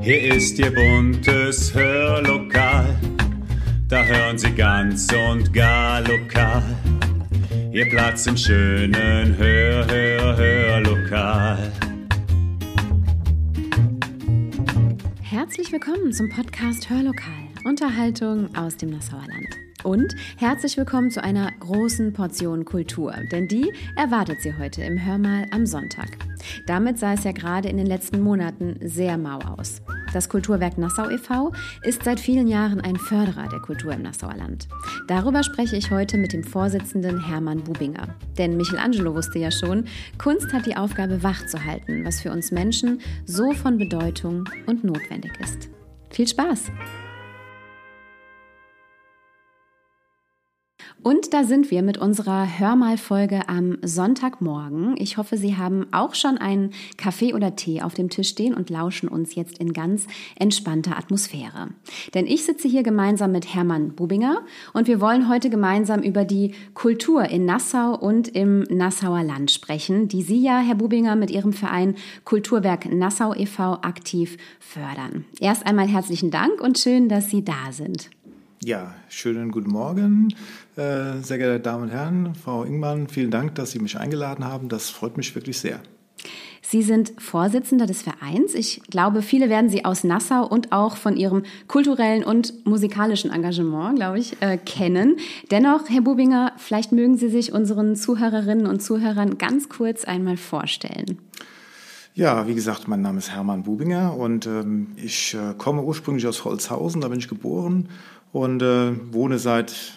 Hier 0.00 0.34
ist 0.34 0.58
Ihr 0.58 0.74
buntes 0.74 1.72
Hörlokal, 1.72 2.96
da 3.88 4.04
hören 4.04 4.36
Sie 4.36 4.50
ganz 4.50 5.06
und 5.12 5.52
gar 5.52 6.00
lokal. 6.00 6.62
Ihr 7.72 7.88
Platz 7.88 8.26
im 8.26 8.36
schönen 8.36 9.36
Hör, 9.36 9.86
Hör, 9.86 10.36
Hörlokal. 10.36 11.72
Herzlich 15.22 15.70
willkommen 15.70 16.12
zum 16.12 16.28
Podcast 16.30 16.90
Hörlokal, 16.90 17.48
Unterhaltung 17.64 18.54
aus 18.56 18.76
dem 18.76 18.90
Nassauer 18.90 19.26
Land. 19.28 19.56
Und 19.84 20.16
herzlich 20.36 20.76
willkommen 20.76 21.12
zu 21.12 21.22
einer 21.22 21.52
großen 21.60 22.12
Portion 22.12 22.64
Kultur, 22.64 23.14
denn 23.30 23.46
die 23.46 23.72
erwartet 23.94 24.40
Sie 24.42 24.52
heute 24.58 24.82
im 24.82 25.04
Hörmal 25.04 25.46
am 25.52 25.64
Sonntag. 25.64 26.08
Damit 26.66 26.98
sah 26.98 27.14
es 27.14 27.24
ja 27.24 27.32
gerade 27.32 27.68
in 27.68 27.76
den 27.76 27.86
letzten 27.86 28.20
Monaten 28.20 28.76
sehr 28.82 29.18
mau 29.18 29.38
aus. 29.38 29.82
Das 30.12 30.28
Kulturwerk 30.28 30.78
Nassau 30.78 31.10
e.V. 31.10 31.52
ist 31.82 32.04
seit 32.04 32.20
vielen 32.20 32.48
Jahren 32.48 32.80
ein 32.80 32.96
Förderer 32.96 33.48
der 33.48 33.60
Kultur 33.60 33.92
im 33.92 34.02
Nassauer 34.02 34.36
Land. 34.36 34.68
Darüber 35.08 35.42
spreche 35.42 35.76
ich 35.76 35.90
heute 35.90 36.18
mit 36.18 36.32
dem 36.32 36.44
Vorsitzenden 36.44 37.26
Hermann 37.26 37.62
Bubinger. 37.62 38.08
Denn 38.38 38.56
Michelangelo 38.56 39.14
wusste 39.14 39.38
ja 39.38 39.50
schon, 39.50 39.84
Kunst 40.18 40.52
hat 40.52 40.66
die 40.66 40.76
Aufgabe, 40.76 41.22
wach 41.22 41.46
zu 41.46 41.64
halten, 41.64 42.04
was 42.04 42.20
für 42.20 42.30
uns 42.30 42.50
Menschen 42.50 43.00
so 43.24 43.52
von 43.52 43.78
Bedeutung 43.78 44.48
und 44.66 44.84
notwendig 44.84 45.32
ist. 45.40 45.68
Viel 46.10 46.28
Spaß! 46.28 46.70
Und 51.02 51.32
da 51.32 51.44
sind 51.44 51.70
wir 51.70 51.82
mit 51.82 51.98
unserer 51.98 52.58
Hörmal-Folge 52.58 53.48
am 53.48 53.78
Sonntagmorgen. 53.82 54.96
Ich 54.98 55.18
hoffe, 55.18 55.36
Sie 55.36 55.56
haben 55.56 55.86
auch 55.92 56.14
schon 56.14 56.36
einen 56.38 56.72
Kaffee 56.96 57.32
oder 57.32 57.54
Tee 57.54 57.82
auf 57.82 57.94
dem 57.94 58.10
Tisch 58.10 58.30
stehen 58.30 58.54
und 58.54 58.70
lauschen 58.70 59.08
uns 59.08 59.34
jetzt 59.34 59.58
in 59.58 59.72
ganz 59.72 60.06
entspannter 60.38 60.98
Atmosphäre. 60.98 61.68
Denn 62.14 62.26
ich 62.26 62.44
sitze 62.44 62.66
hier 62.66 62.82
gemeinsam 62.82 63.30
mit 63.30 63.54
Hermann 63.54 63.94
Bubinger 63.94 64.42
und 64.72 64.88
wir 64.88 65.00
wollen 65.00 65.28
heute 65.28 65.48
gemeinsam 65.48 66.02
über 66.02 66.24
die 66.24 66.54
Kultur 66.74 67.24
in 67.24 67.44
Nassau 67.44 67.96
und 67.96 68.28
im 68.28 68.60
Nassauer 68.70 69.22
Land 69.22 69.50
sprechen, 69.52 70.08
die 70.08 70.22
Sie 70.22 70.42
ja, 70.42 70.58
Herr 70.58 70.74
Bubinger, 70.74 71.14
mit 71.14 71.30
Ihrem 71.30 71.52
Verein 71.52 71.94
Kulturwerk 72.24 72.92
Nassau 72.92 73.32
e.V. 73.34 73.74
aktiv 73.82 74.38
fördern. 74.58 75.24
Erst 75.40 75.66
einmal 75.66 75.86
herzlichen 75.86 76.30
Dank 76.30 76.60
und 76.60 76.78
schön, 76.78 77.08
dass 77.08 77.30
Sie 77.30 77.44
da 77.44 77.70
sind. 77.70 78.10
Ja, 78.64 78.94
schönen 79.10 79.50
guten 79.50 79.70
Morgen, 79.70 80.28
äh, 80.76 81.20
sehr 81.20 81.36
geehrte 81.36 81.60
Damen 81.60 81.84
und 81.84 81.90
Herren. 81.90 82.34
Frau 82.34 82.64
Ingmann, 82.64 83.06
vielen 83.06 83.30
Dank, 83.30 83.54
dass 83.54 83.72
Sie 83.72 83.78
mich 83.78 83.98
eingeladen 83.98 84.44
haben. 84.44 84.70
Das 84.70 84.88
freut 84.88 85.18
mich 85.18 85.34
wirklich 85.34 85.58
sehr. 85.58 85.80
Sie 86.62 86.82
sind 86.82 87.12
Vorsitzender 87.18 87.86
des 87.86 88.02
Vereins. 88.02 88.54
Ich 88.54 88.80
glaube, 88.90 89.20
viele 89.20 89.50
werden 89.50 89.68
Sie 89.68 89.84
aus 89.84 90.04
Nassau 90.04 90.46
und 90.46 90.72
auch 90.72 90.96
von 90.96 91.16
Ihrem 91.18 91.44
kulturellen 91.68 92.24
und 92.24 92.66
musikalischen 92.66 93.30
Engagement, 93.30 93.96
glaube 93.96 94.18
ich, 94.18 94.40
äh, 94.40 94.56
kennen. 94.56 95.16
Dennoch, 95.50 95.88
Herr 95.88 96.00
Bubinger, 96.00 96.52
vielleicht 96.56 96.92
mögen 96.92 97.18
Sie 97.18 97.28
sich 97.28 97.52
unseren 97.52 97.94
Zuhörerinnen 97.94 98.66
und 98.66 98.82
Zuhörern 98.82 99.36
ganz 99.36 99.68
kurz 99.68 100.04
einmal 100.04 100.38
vorstellen. 100.38 101.18
Ja, 102.14 102.48
wie 102.48 102.54
gesagt, 102.54 102.88
mein 102.88 103.02
Name 103.02 103.18
ist 103.18 103.30
Hermann 103.30 103.64
Bubinger 103.64 104.16
und 104.16 104.46
ähm, 104.46 104.86
ich 104.96 105.34
äh, 105.34 105.52
komme 105.58 105.82
ursprünglich 105.82 106.26
aus 106.26 106.46
Holzhausen, 106.46 107.02
da 107.02 107.08
bin 107.08 107.18
ich 107.18 107.28
geboren 107.28 107.90
und 108.36 108.60
äh, 108.60 108.92
wohne 109.14 109.38
seit 109.38 109.94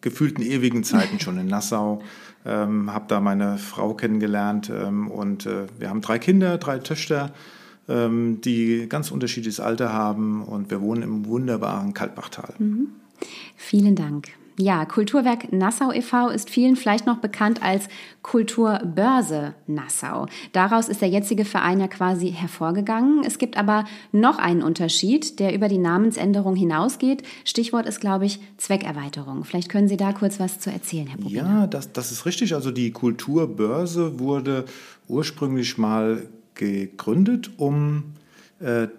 gefühlten 0.00 0.44
ewigen 0.44 0.84
Zeiten 0.84 1.18
schon 1.18 1.38
in 1.38 1.48
Nassau. 1.48 2.00
Ähm, 2.46 2.92
habe 2.92 3.06
da 3.08 3.18
meine 3.18 3.58
Frau 3.58 3.94
kennengelernt 3.94 4.70
ähm, 4.70 5.10
und 5.10 5.44
äh, 5.44 5.66
wir 5.76 5.90
haben 5.90 6.00
drei 6.00 6.20
Kinder, 6.20 6.56
drei 6.58 6.78
Töchter, 6.78 7.32
ähm, 7.88 8.40
die 8.42 8.86
ganz 8.88 9.10
unterschiedliches 9.10 9.58
Alter 9.58 9.92
haben 9.92 10.44
und 10.44 10.70
wir 10.70 10.80
wohnen 10.80 11.02
im 11.02 11.26
wunderbaren 11.26 11.94
Kaltbachtal. 11.94 12.54
Mhm. 12.58 12.90
Vielen 13.56 13.96
Dank. 13.96 14.28
Ja, 14.60 14.84
Kulturwerk 14.86 15.52
Nassau 15.52 15.92
e.V. 15.92 16.30
ist 16.30 16.50
vielen 16.50 16.74
vielleicht 16.74 17.06
noch 17.06 17.18
bekannt 17.18 17.62
als 17.62 17.88
Kulturbörse 18.22 19.54
Nassau. 19.68 20.26
Daraus 20.52 20.88
ist 20.88 21.00
der 21.00 21.08
jetzige 21.08 21.44
Verein 21.44 21.78
ja 21.78 21.86
quasi 21.86 22.32
hervorgegangen. 22.32 23.22
Es 23.24 23.38
gibt 23.38 23.56
aber 23.56 23.84
noch 24.10 24.38
einen 24.38 24.64
Unterschied, 24.64 25.38
der 25.38 25.54
über 25.54 25.68
die 25.68 25.78
Namensänderung 25.78 26.56
hinausgeht. 26.56 27.22
Stichwort 27.44 27.86
ist, 27.86 28.00
glaube 28.00 28.26
ich, 28.26 28.40
Zweckerweiterung. 28.56 29.44
Vielleicht 29.44 29.68
können 29.68 29.86
Sie 29.86 29.96
da 29.96 30.12
kurz 30.12 30.40
was 30.40 30.58
zu 30.58 30.70
erzählen, 30.70 31.06
Herr 31.06 31.18
Bubina. 31.18 31.60
Ja, 31.60 31.66
das, 31.68 31.92
das 31.92 32.10
ist 32.10 32.26
richtig. 32.26 32.54
Also 32.56 32.72
die 32.72 32.90
Kulturbörse 32.90 34.18
wurde 34.18 34.64
ursprünglich 35.06 35.78
mal 35.78 36.28
gegründet, 36.54 37.52
um 37.58 38.02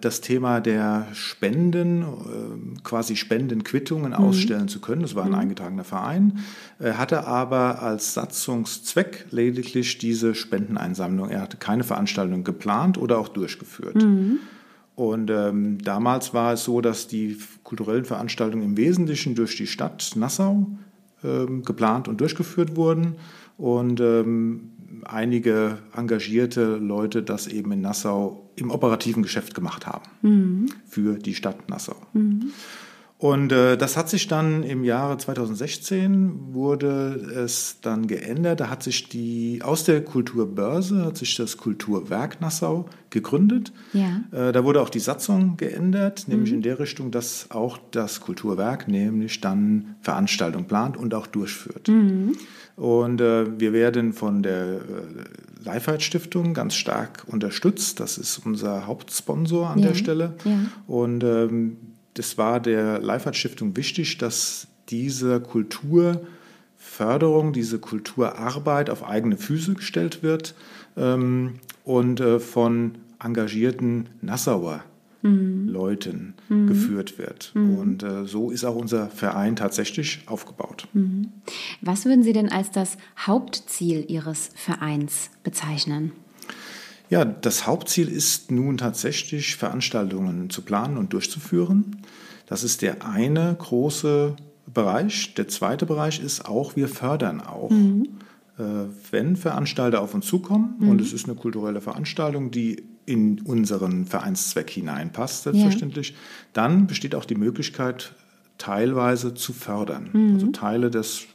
das 0.00 0.22
Thema 0.22 0.60
der 0.60 1.08
Spenden, 1.12 2.02
äh, 2.02 2.80
quasi 2.82 3.16
Spendenquittungen 3.16 4.12
mhm. 4.12 4.16
ausstellen 4.16 4.68
zu 4.68 4.80
können. 4.80 5.02
Das 5.02 5.14
war 5.14 5.24
ein 5.24 5.32
mhm. 5.32 5.38
eingetragener 5.38 5.84
Verein, 5.84 6.38
äh, 6.78 6.92
hatte 6.92 7.26
aber 7.26 7.82
als 7.82 8.14
Satzungszweck 8.14 9.26
lediglich 9.30 9.98
diese 9.98 10.34
Spendeneinsammlung. 10.34 11.28
Er 11.28 11.42
hatte 11.42 11.58
keine 11.58 11.84
Veranstaltung 11.84 12.42
geplant 12.42 12.96
oder 12.96 13.18
auch 13.18 13.28
durchgeführt. 13.28 13.96
Mhm. 13.96 14.38
Und 14.94 15.30
ähm, 15.30 15.78
damals 15.82 16.32
war 16.32 16.54
es 16.54 16.64
so, 16.64 16.80
dass 16.80 17.06
die 17.06 17.38
kulturellen 17.62 18.04
Veranstaltungen 18.04 18.64
im 18.64 18.76
Wesentlichen 18.76 19.34
durch 19.34 19.56
die 19.56 19.66
Stadt 19.66 20.12
Nassau 20.14 20.66
ähm, 21.22 21.64
geplant 21.64 22.08
und 22.08 22.20
durchgeführt 22.20 22.76
wurden. 22.76 23.16
Und 23.58 24.00
ähm, 24.00 24.72
einige 25.04 25.78
engagierte 25.94 26.76
Leute 26.76 27.22
das 27.22 27.46
eben 27.46 27.72
in 27.72 27.80
Nassau 27.80 28.50
im 28.56 28.70
operativen 28.70 29.22
Geschäft 29.22 29.54
gemacht 29.54 29.86
haben 29.86 30.04
mhm. 30.22 30.66
für 30.88 31.18
die 31.18 31.34
Stadt 31.34 31.68
Nassau. 31.68 31.96
Mhm. 32.12 32.52
Und 33.20 33.52
äh, 33.52 33.76
das 33.76 33.98
hat 33.98 34.08
sich 34.08 34.28
dann 34.28 34.62
im 34.62 34.82
Jahre 34.82 35.18
2016 35.18 36.54
wurde 36.54 37.20
es 37.44 37.76
dann 37.82 38.06
geändert. 38.06 38.60
Da 38.60 38.70
hat 38.70 38.82
sich 38.82 39.10
die 39.10 39.60
aus 39.62 39.84
der 39.84 40.02
Kulturbörse 40.02 41.04
hat 41.04 41.18
sich 41.18 41.36
das 41.36 41.58
Kulturwerk 41.58 42.40
Nassau 42.40 42.88
gegründet. 43.10 43.74
Ja. 43.92 44.22
Äh, 44.32 44.52
da 44.52 44.64
wurde 44.64 44.80
auch 44.80 44.88
die 44.88 45.00
Satzung 45.00 45.58
geändert, 45.58 46.28
nämlich 46.28 46.50
mhm. 46.50 46.56
in 46.56 46.62
der 46.62 46.78
Richtung, 46.78 47.10
dass 47.10 47.50
auch 47.50 47.78
das 47.90 48.20
Kulturwerk 48.22 48.88
nämlich 48.88 49.42
dann 49.42 49.96
Veranstaltungen 50.00 50.66
plant 50.66 50.96
und 50.96 51.12
auch 51.12 51.26
durchführt. 51.26 51.88
Mhm. 51.88 52.32
Und 52.76 53.20
äh, 53.20 53.60
wir 53.60 53.74
werden 53.74 54.14
von 54.14 54.42
der 54.42 54.76
äh, 54.76 54.80
Lifeheit 55.62 56.02
Stiftung 56.02 56.54
ganz 56.54 56.74
stark 56.74 57.24
unterstützt. 57.26 58.00
Das 58.00 58.16
ist 58.16 58.40
unser 58.46 58.86
Hauptsponsor 58.86 59.68
an 59.68 59.80
ja. 59.80 59.88
der 59.88 59.94
Stelle. 59.94 60.36
Ja. 60.46 60.58
Und 60.86 61.22
ähm, 61.22 61.76
das 62.14 62.38
war 62.38 62.60
der 62.60 63.00
Lifeheit 63.00 63.36
Stiftung 63.36 63.76
wichtig, 63.76 64.18
dass 64.18 64.68
diese 64.88 65.40
Kulturförderung, 65.40 67.52
diese 67.52 67.78
Kulturarbeit 67.78 68.90
auf 68.90 69.06
eigene 69.06 69.36
Füße 69.36 69.74
gestellt 69.74 70.22
wird 70.22 70.54
ähm, 70.96 71.54
und 71.84 72.20
äh, 72.20 72.40
von 72.40 72.96
engagierten 73.22 74.08
Nassauer 74.22 74.82
mhm. 75.22 75.68
Leuten 75.68 76.34
mhm. 76.48 76.66
geführt 76.66 77.18
wird. 77.18 77.52
Mhm. 77.54 77.78
Und 77.78 78.02
äh, 78.02 78.26
so 78.26 78.50
ist 78.50 78.64
auch 78.64 78.76
unser 78.76 79.08
Verein 79.08 79.56
tatsächlich 79.56 80.20
aufgebaut. 80.26 80.88
Mhm. 80.92 81.28
Was 81.80 82.04
würden 82.04 82.22
Sie 82.22 82.32
denn 82.32 82.50
als 82.50 82.70
das 82.70 82.96
Hauptziel 83.18 84.04
Ihres 84.08 84.50
Vereins 84.54 85.30
bezeichnen? 85.44 86.12
Ja, 87.10 87.24
das 87.24 87.66
Hauptziel 87.66 88.08
ist 88.08 88.52
nun 88.52 88.78
tatsächlich 88.78 89.56
Veranstaltungen 89.56 90.48
zu 90.48 90.62
planen 90.62 90.96
und 90.96 91.12
durchzuführen. 91.12 91.96
Das 92.46 92.62
ist 92.62 92.82
der 92.82 93.04
eine 93.04 93.54
große 93.58 94.36
Bereich. 94.72 95.34
Der 95.34 95.48
zweite 95.48 95.86
Bereich 95.86 96.20
ist 96.20 96.46
auch, 96.46 96.76
wir 96.76 96.88
fördern 96.88 97.40
auch. 97.40 97.70
Mhm. 97.70 98.08
Äh, 98.58 98.62
wenn 99.10 99.36
Veranstalter 99.36 100.00
auf 100.00 100.14
uns 100.14 100.26
zukommen 100.26 100.76
mhm. 100.78 100.88
und 100.88 101.00
es 101.00 101.12
ist 101.12 101.26
eine 101.26 101.34
kulturelle 101.34 101.80
Veranstaltung, 101.80 102.52
die 102.52 102.84
in 103.06 103.40
unseren 103.40 104.06
Vereinszweck 104.06 104.70
hineinpasst, 104.70 105.42
selbstverständlich, 105.42 106.10
ja. 106.10 106.16
dann 106.52 106.86
besteht 106.86 107.16
auch 107.16 107.24
die 107.24 107.34
Möglichkeit, 107.34 108.14
teilweise 108.56 109.34
zu 109.34 109.52
fördern. 109.52 110.10
Mhm. 110.12 110.34
Also 110.34 110.46
Teile 110.48 110.90
des 110.90 111.26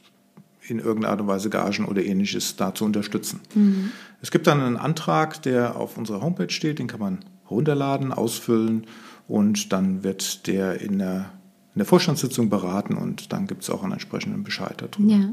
in 0.68 0.78
irgendeiner 0.78 1.12
Art 1.12 1.20
und 1.20 1.26
Weise 1.28 1.50
Gagen 1.50 1.84
oder 1.84 2.04
ähnliches 2.04 2.56
da 2.56 2.74
zu 2.74 2.84
unterstützen. 2.84 3.40
Mhm. 3.54 3.90
Es 4.20 4.30
gibt 4.30 4.46
dann 4.46 4.60
einen 4.60 4.76
Antrag, 4.76 5.42
der 5.42 5.76
auf 5.76 5.96
unserer 5.96 6.22
Homepage 6.22 6.50
steht, 6.50 6.78
den 6.78 6.86
kann 6.86 7.00
man 7.00 7.18
runterladen, 7.50 8.12
ausfüllen 8.12 8.86
und 9.28 9.72
dann 9.72 10.02
wird 10.04 10.46
der 10.46 10.80
in 10.80 10.98
der, 10.98 11.32
in 11.74 11.78
der 11.78 11.86
Vorstandssitzung 11.86 12.48
beraten 12.48 12.94
und 12.94 13.32
dann 13.32 13.46
gibt 13.46 13.62
es 13.62 13.70
auch 13.70 13.82
einen 13.82 13.92
entsprechenden 13.92 14.42
Bescheid 14.44 14.74
darüber. 14.78 15.12
Ja. 15.12 15.30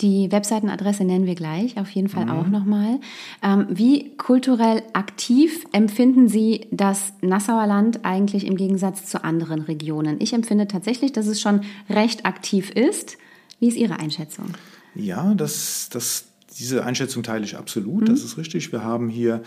Die 0.00 0.32
Webseitenadresse 0.32 1.04
nennen 1.04 1.26
wir 1.26 1.34
gleich, 1.34 1.78
auf 1.78 1.90
jeden 1.90 2.08
Fall 2.08 2.24
mhm. 2.24 2.30
auch 2.30 2.46
nochmal. 2.48 3.00
Ähm, 3.42 3.66
wie 3.68 4.16
kulturell 4.16 4.82
aktiv 4.94 5.64
empfinden 5.72 6.28
Sie 6.28 6.66
das 6.70 7.12
Nassauer 7.20 7.66
Land 7.66 8.04
eigentlich 8.04 8.46
im 8.46 8.56
Gegensatz 8.56 9.06
zu 9.06 9.22
anderen 9.22 9.60
Regionen? 9.60 10.16
Ich 10.20 10.32
empfinde 10.32 10.68
tatsächlich, 10.68 11.12
dass 11.12 11.26
es 11.26 11.40
schon 11.40 11.60
recht 11.90 12.24
aktiv 12.24 12.70
ist. 12.70 13.18
Wie 13.62 13.68
ist 13.68 13.76
Ihre 13.76 14.00
Einschätzung? 14.00 14.46
Ja, 14.96 15.34
das, 15.34 15.88
das, 15.88 16.24
diese 16.58 16.84
Einschätzung 16.84 17.22
teile 17.22 17.44
ich 17.44 17.56
absolut. 17.56 18.02
Mhm. 18.02 18.06
Das 18.06 18.24
ist 18.24 18.36
richtig. 18.36 18.72
Wir 18.72 18.82
haben 18.82 19.08
hier 19.08 19.40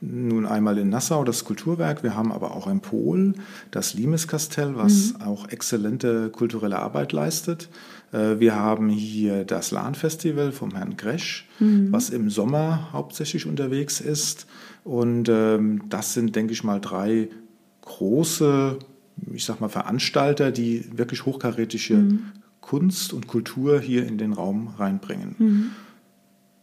nun 0.00 0.46
einmal 0.46 0.78
in 0.78 0.88
Nassau 0.88 1.22
das 1.22 1.44
Kulturwerk, 1.44 2.02
wir 2.02 2.16
haben 2.16 2.32
aber 2.32 2.56
auch 2.56 2.66
in 2.66 2.80
Pol 2.80 3.34
das 3.70 3.92
Limeskastell, 3.92 4.74
was 4.76 5.12
mhm. 5.12 5.20
auch 5.20 5.50
exzellente 5.50 6.30
kulturelle 6.30 6.78
Arbeit 6.78 7.12
leistet. 7.12 7.68
Äh, 8.10 8.38
wir 8.38 8.56
haben 8.56 8.88
hier 8.88 9.44
das 9.44 9.70
LAN-Festival 9.70 10.50
vom 10.52 10.74
Herrn 10.74 10.96
Gresch, 10.96 11.46
mhm. 11.58 11.92
was 11.92 12.08
im 12.08 12.30
Sommer 12.30 12.88
hauptsächlich 12.94 13.44
unterwegs 13.44 14.00
ist. 14.00 14.46
Und 14.82 15.28
ähm, 15.28 15.82
das 15.90 16.14
sind, 16.14 16.34
denke 16.34 16.54
ich 16.54 16.64
mal, 16.64 16.80
drei 16.80 17.28
große, 17.82 18.78
ich 19.34 19.44
sag 19.44 19.60
mal, 19.60 19.68
Veranstalter, 19.68 20.52
die 20.52 20.86
wirklich 20.96 21.26
hochkarätische 21.26 21.96
mhm. 21.96 22.32
Kunst 22.68 23.14
und 23.14 23.28
Kultur 23.28 23.80
hier 23.80 24.06
in 24.06 24.18
den 24.18 24.34
Raum 24.34 24.74
reinbringen. 24.78 25.34
Mhm. 25.38 25.70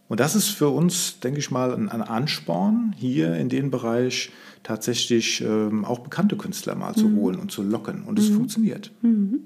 Und 0.08 0.20
das 0.20 0.36
ist 0.36 0.48
für 0.48 0.68
uns, 0.68 1.18
denke 1.20 1.40
ich 1.40 1.50
mal, 1.50 1.74
ein, 1.74 1.88
Ansporn, 1.88 2.94
hier 2.96 3.34
in 3.34 3.48
den 3.48 3.70
Bereich 3.70 4.30
tatsächlich 4.62 5.40
ähm, 5.42 5.84
auch 5.84 6.00
bekannte 6.00 6.36
Künstler 6.36 6.74
mal 6.74 6.92
mhm. 6.92 6.96
zu 6.96 7.12
holen 7.16 7.38
und 7.38 7.50
zu 7.50 7.62
locken. 7.62 8.02
Und 8.02 8.18
es 8.18 8.30
mhm. 8.30 8.36
funktioniert. 8.36 8.92
Mhm. 9.02 9.40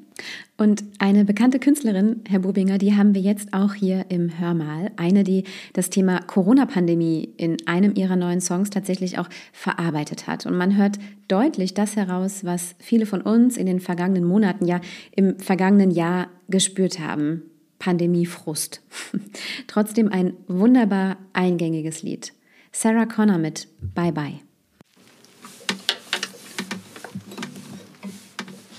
Und 0.59 0.85
eine 0.99 1.25
bekannte 1.25 1.59
Künstlerin, 1.59 2.21
Herr 2.29 2.41
Bobinger, 2.41 2.77
die 2.77 2.95
haben 2.95 3.15
wir 3.15 3.23
jetzt 3.23 3.55
auch 3.55 3.73
hier 3.73 4.07
im 4.11 4.39
Hörmal. 4.39 4.91
Eine, 4.97 5.25
die 5.25 5.45
das 5.73 5.89
Thema 5.89 6.21
Corona-Pandemie 6.21 7.31
in 7.39 7.57
einem 7.67 7.95
ihrer 7.95 8.17
neuen 8.17 8.43
Songs 8.43 8.69
tatsächlich 8.69 9.19
auch 9.19 9.29
verarbeitet 9.53 10.27
hat. 10.27 10.45
Und 10.45 10.57
man 10.57 10.77
hört 10.77 10.99
deutlich 11.29 11.73
das 11.73 11.97
heraus, 11.97 12.45
was 12.45 12.75
viele 12.79 13.07
von 13.07 13.23
uns 13.23 13.57
in 13.57 13.65
den 13.65 13.81
vergangenen 13.81 14.25
Monaten, 14.25 14.67
ja 14.67 14.81
im 15.17 15.39
vergangenen 15.39 15.91
Jahr 15.91 16.29
gespürt 16.49 16.99
haben. 16.99 17.50
Pandemiefrust. 17.81 18.81
Trotzdem 19.67 20.13
ein 20.13 20.35
wunderbar 20.47 21.17
eingängiges 21.33 22.05
Lied. 22.05 22.33
Sarah 22.71 23.07
Connor 23.07 23.39
mit 23.39 23.67
Bye 23.81 24.13
Bye. 24.13 24.41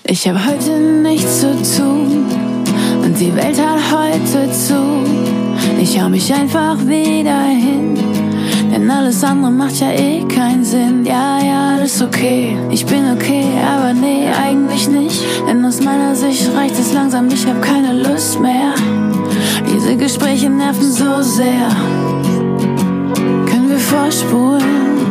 Ich 0.06 0.28
habe 0.28 0.46
heute 0.46 0.80
nichts 1.02 1.42
zu 1.42 1.52
tun 1.78 2.26
und 3.02 3.20
die 3.20 3.34
Welt 3.36 3.58
hat 3.58 3.80
heute 3.92 4.52
zu. 4.52 5.04
Ich 5.82 6.00
hau 6.00 6.10
mich 6.10 6.34
einfach 6.34 6.78
wieder 6.86 7.46
hin, 7.46 7.98
alles 8.92 9.24
andere 9.24 9.52
macht 9.52 9.80
ja 9.80 9.92
eh 9.92 10.24
keinen 10.26 10.64
Sinn. 10.64 11.06
Ja, 11.06 11.40
ja, 11.42 11.76
alles 11.76 12.02
okay, 12.02 12.58
ich 12.70 12.86
bin 12.86 13.12
okay, 13.16 13.46
aber 13.66 13.94
nee, 13.94 14.28
eigentlich 14.30 14.88
nicht. 14.90 15.24
Denn 15.48 15.64
aus 15.66 15.82
meiner 15.82 16.16
Sicht 16.16 16.54
reicht 16.56 16.78
es 16.78 16.94
langsam, 16.94 17.28
ich 17.30 17.46
hab 17.46 17.62
keine 17.62 17.94
Lust 18.04 18.40
mehr. 18.40 18.74
Diese 19.74 19.96
Gespräche 19.96 20.50
nerven 20.50 20.92
so 20.92 21.22
sehr. 21.22 21.70
Können 23.46 23.70
wir 23.70 23.80
vorspulen 23.80 25.02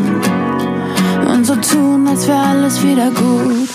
und 1.32 1.46
so 1.46 1.54
tun, 1.56 2.06
als 2.08 2.26
wäre 2.28 2.38
alles 2.38 2.82
wieder 2.82 3.10
gut. 3.10 3.69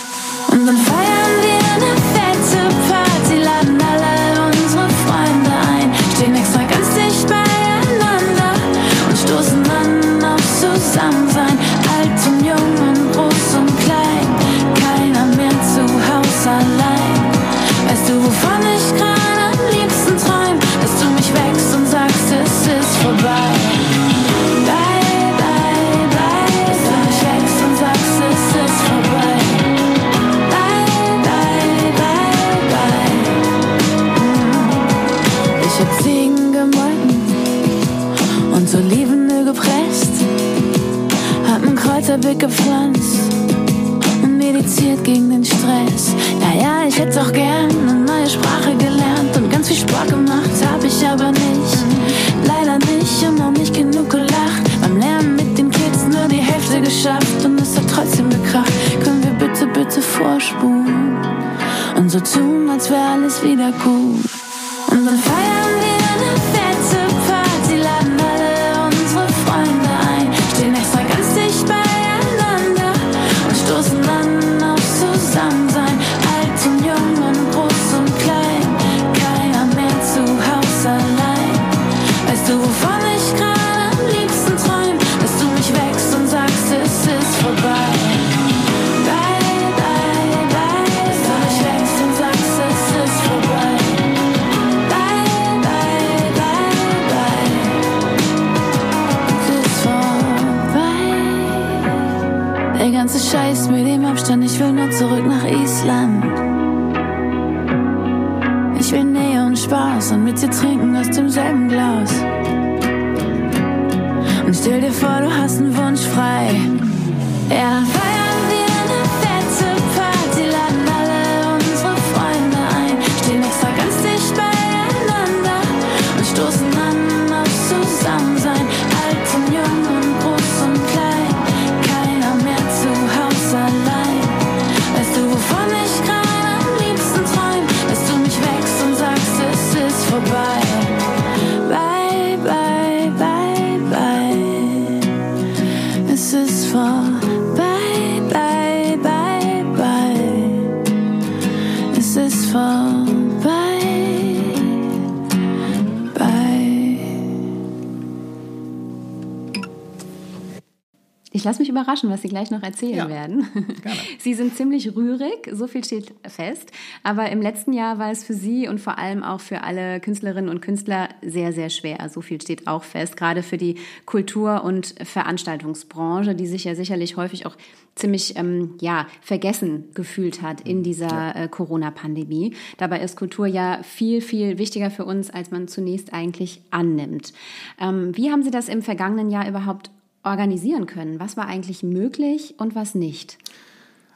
Lasse 161.45 161.61
mich 161.61 161.69
überraschen, 161.69 162.09
was 162.09 162.21
Sie 162.21 162.27
gleich 162.27 162.51
noch 162.51 162.61
erzählen 162.61 162.97
Ja, 162.97 163.09
werden. 163.09 163.47
gerne. 163.53 163.97
Sie 164.19 164.33
sind 164.33 164.55
ziemlich 164.57 164.95
rührig, 164.95 165.49
so 165.53 165.67
viel 165.67 165.83
steht 165.83 166.13
fest. 166.27 166.71
Aber 167.03 167.29
im 167.29 167.41
letzten 167.41 167.71
Jahr 167.71 167.97
war 167.99 168.11
es 168.11 168.23
für 168.25 168.33
Sie 168.33 168.67
und 168.67 168.79
vor 168.81 168.97
allem 168.97 169.23
auch 169.23 169.39
für 169.39 169.63
alle 169.63 169.99
Künstlerinnen 170.01 170.49
und 170.49 170.61
Künstler 170.61 171.09
sehr, 171.21 171.53
sehr 171.53 171.69
schwer. 171.69 172.09
So 172.09 172.21
viel 172.21 172.41
steht 172.41 172.67
auch 172.67 172.83
fest, 172.83 173.15
gerade 173.15 173.43
für 173.43 173.57
die 173.57 173.75
Kultur- 174.05 174.63
und 174.63 174.95
Veranstaltungsbranche, 175.03 176.35
die 176.35 176.47
sich 176.47 176.65
ja 176.65 176.75
sicherlich 176.75 177.15
häufig 177.17 177.45
auch 177.45 177.55
ziemlich 177.95 178.35
ähm, 178.37 178.75
ja, 178.81 179.07
vergessen 179.21 179.85
gefühlt 179.93 180.41
hat 180.41 180.61
in 180.61 180.83
dieser 180.83 181.35
äh, 181.35 181.47
Corona-Pandemie. 181.47 182.53
Dabei 182.77 182.99
ist 182.99 183.15
Kultur 183.15 183.47
ja 183.47 183.81
viel, 183.83 184.19
viel 184.21 184.57
wichtiger 184.57 184.91
für 184.91 185.05
uns, 185.05 185.29
als 185.29 185.49
man 185.51 185.67
zunächst 185.69 186.13
eigentlich 186.13 186.61
annimmt. 186.71 187.31
Ähm, 187.79 188.11
wie 188.17 188.31
haben 188.31 188.43
Sie 188.43 188.51
das 188.51 188.67
im 188.67 188.81
vergangenen 188.81 189.29
Jahr 189.29 189.47
überhaupt 189.47 189.91
organisieren 190.25 190.85
können? 190.85 191.19
Was 191.19 191.37
war 191.37 191.47
eigentlich 191.47 191.83
möglich 191.83 192.55
und 192.57 192.75
was 192.75 192.95
nicht? 192.95 193.37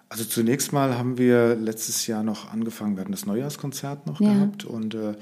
Also 0.10 0.24
zunächst 0.24 0.74
mal 0.74 0.98
haben 0.98 1.18
wir 1.18 1.56
letztes 1.56 2.08
Jahr 2.08 2.24
noch 2.24 2.52
angefangen, 2.52 2.96
wir 2.96 3.02
hatten 3.02 3.12
das 3.12 3.26
Neujahrskonzert 3.26 4.08
noch 4.08 4.20
Ja. 4.20 4.34
gehabt 4.34 4.66
und 4.66 4.96
äh, 4.96 5.16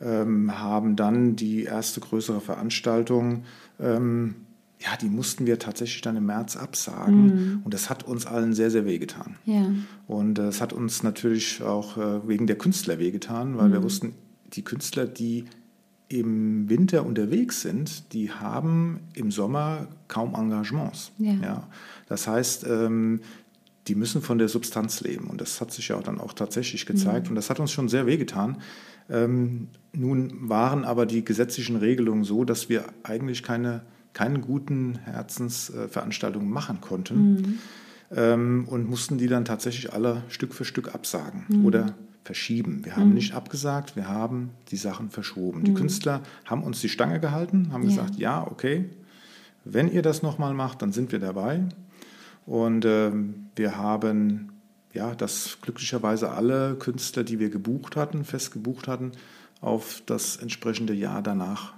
ähm, 0.00 0.58
haben 0.58 0.94
dann 0.94 1.34
die 1.34 1.64
erste 1.64 2.00
größere 2.00 2.40
Veranstaltung 2.40 3.42
ähm, 3.80 4.36
ja, 4.80 4.96
die 4.96 5.08
mussten 5.08 5.46
wir 5.46 5.58
tatsächlich 5.58 6.02
dann 6.02 6.16
im 6.16 6.26
März 6.26 6.56
absagen. 6.56 7.24
Mhm. 7.24 7.60
Und 7.64 7.74
das 7.74 7.90
hat 7.90 8.04
uns 8.04 8.26
allen 8.26 8.54
sehr, 8.54 8.70
sehr 8.70 8.86
wehgetan. 8.86 9.36
Ja. 9.44 9.66
Und 10.06 10.38
es 10.38 10.60
hat 10.60 10.72
uns 10.72 11.02
natürlich 11.02 11.62
auch 11.62 11.96
äh, 11.96 12.28
wegen 12.28 12.46
der 12.46 12.56
Künstler 12.56 12.98
wehgetan, 12.98 13.58
weil 13.58 13.68
mhm. 13.68 13.72
wir 13.72 13.82
wussten, 13.82 14.14
die 14.52 14.62
Künstler, 14.62 15.06
die 15.06 15.46
im 16.08 16.68
Winter 16.68 17.04
unterwegs 17.04 17.60
sind, 17.60 18.12
die 18.12 18.30
haben 18.30 19.00
im 19.14 19.30
Sommer 19.30 19.88
kaum 20.08 20.34
Engagements. 20.34 21.12
Ja. 21.18 21.32
ja. 21.42 21.68
Das 22.08 22.26
heißt, 22.26 22.66
ähm, 22.66 23.20
die 23.88 23.94
müssen 23.94 24.22
von 24.22 24.38
der 24.38 24.48
Substanz 24.48 25.00
leben. 25.00 25.28
Und 25.28 25.40
das 25.40 25.60
hat 25.60 25.72
sich 25.72 25.88
ja 25.88 25.96
auch 25.96 26.02
dann 26.02 26.20
auch 26.20 26.32
tatsächlich 26.32 26.86
gezeigt. 26.86 27.26
Mhm. 27.26 27.30
Und 27.30 27.34
das 27.36 27.50
hat 27.50 27.60
uns 27.60 27.72
schon 27.72 27.88
sehr 27.88 28.06
wehgetan. 28.06 28.58
Ähm, 29.10 29.68
nun 29.92 30.48
waren 30.48 30.84
aber 30.84 31.06
die 31.06 31.24
gesetzlichen 31.24 31.76
Regelungen 31.76 32.24
so, 32.24 32.44
dass 32.44 32.68
wir 32.68 32.84
eigentlich 33.02 33.42
keine, 33.42 33.82
keine 34.12 34.40
guten 34.40 34.98
Herzensveranstaltungen 35.04 36.48
machen 36.48 36.80
konnten. 36.80 37.32
Mhm. 37.32 37.58
Ähm, 38.14 38.68
und 38.68 38.88
mussten 38.88 39.18
die 39.18 39.26
dann 39.26 39.44
tatsächlich 39.44 39.92
alle 39.92 40.22
Stück 40.28 40.54
für 40.54 40.64
Stück 40.64 40.94
absagen. 40.94 41.44
Mhm. 41.48 41.66
Oder 41.66 41.94
verschieben. 42.28 42.84
Wir 42.84 42.94
haben 42.94 43.08
mhm. 43.08 43.14
nicht 43.14 43.32
abgesagt, 43.32 43.96
wir 43.96 44.06
haben 44.06 44.50
die 44.70 44.76
Sachen 44.76 45.08
verschoben. 45.08 45.64
Die 45.64 45.70
mhm. 45.70 45.76
Künstler 45.76 46.20
haben 46.44 46.62
uns 46.62 46.82
die 46.82 46.90
Stange 46.90 47.20
gehalten, 47.20 47.72
haben 47.72 47.84
ja. 47.84 47.88
gesagt, 47.88 48.16
ja, 48.16 48.46
okay, 48.46 48.90
wenn 49.64 49.90
ihr 49.90 50.02
das 50.02 50.22
nochmal 50.22 50.52
macht, 50.52 50.82
dann 50.82 50.92
sind 50.92 51.10
wir 51.10 51.20
dabei. 51.20 51.64
Und 52.44 52.84
äh, 52.84 53.10
wir 53.56 53.78
haben 53.78 54.50
ja, 54.92 55.14
das 55.14 55.56
glücklicherweise 55.62 56.30
alle 56.30 56.74
Künstler, 56.74 57.24
die 57.24 57.38
wir 57.38 57.48
gebucht 57.48 57.96
hatten, 57.96 58.26
fest 58.26 58.52
gebucht 58.52 58.88
hatten, 58.88 59.12
auf 59.62 60.02
das 60.04 60.36
entsprechende 60.36 60.92
Jahr 60.92 61.22
danach 61.22 61.72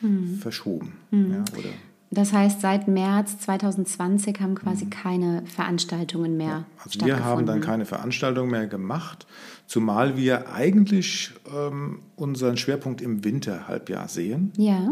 mhm. 0.00 0.38
verschoben. 0.38 0.94
Mhm. 1.12 1.32
Ja, 1.32 1.44
oder 1.56 1.70
das 2.14 2.34
heißt, 2.34 2.60
seit 2.60 2.88
März 2.88 3.38
2020 3.38 4.38
haben 4.40 4.54
quasi 4.54 4.84
mhm. 4.84 4.90
keine 4.90 5.42
Veranstaltungen 5.46 6.36
mehr 6.36 6.46
ja, 6.46 6.64
also 6.84 7.06
Wir 7.06 7.24
haben 7.24 7.46
dann 7.46 7.62
keine 7.62 7.86
Veranstaltungen 7.86 8.50
mehr 8.50 8.66
gemacht, 8.66 9.26
zumal 9.66 10.18
wir 10.18 10.52
eigentlich 10.52 11.32
ähm, 11.50 12.00
unseren 12.14 12.58
Schwerpunkt 12.58 13.00
im 13.00 13.24
Winterhalbjahr 13.24 14.08
sehen. 14.08 14.52
Ja. 14.58 14.90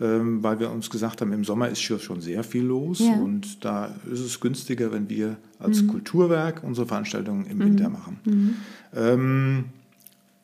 Ähm, 0.00 0.42
weil 0.42 0.58
wir 0.60 0.70
uns 0.70 0.88
gesagt 0.88 1.20
haben, 1.20 1.32
im 1.32 1.44
Sommer 1.44 1.68
ist 1.68 1.82
schon 1.82 2.22
sehr 2.22 2.42
viel 2.42 2.64
los 2.64 3.00
ja. 3.00 3.16
und 3.16 3.62
da 3.64 3.94
ist 4.10 4.20
es 4.20 4.40
günstiger, 4.40 4.90
wenn 4.90 5.10
wir 5.10 5.36
als 5.58 5.82
mhm. 5.82 5.88
Kulturwerk 5.88 6.64
unsere 6.64 6.86
Veranstaltungen 6.86 7.44
im 7.44 7.58
mhm. 7.58 7.64
Winter 7.64 7.90
machen. 7.90 8.18
Mhm. 8.24 8.54
Ähm, 8.96 9.64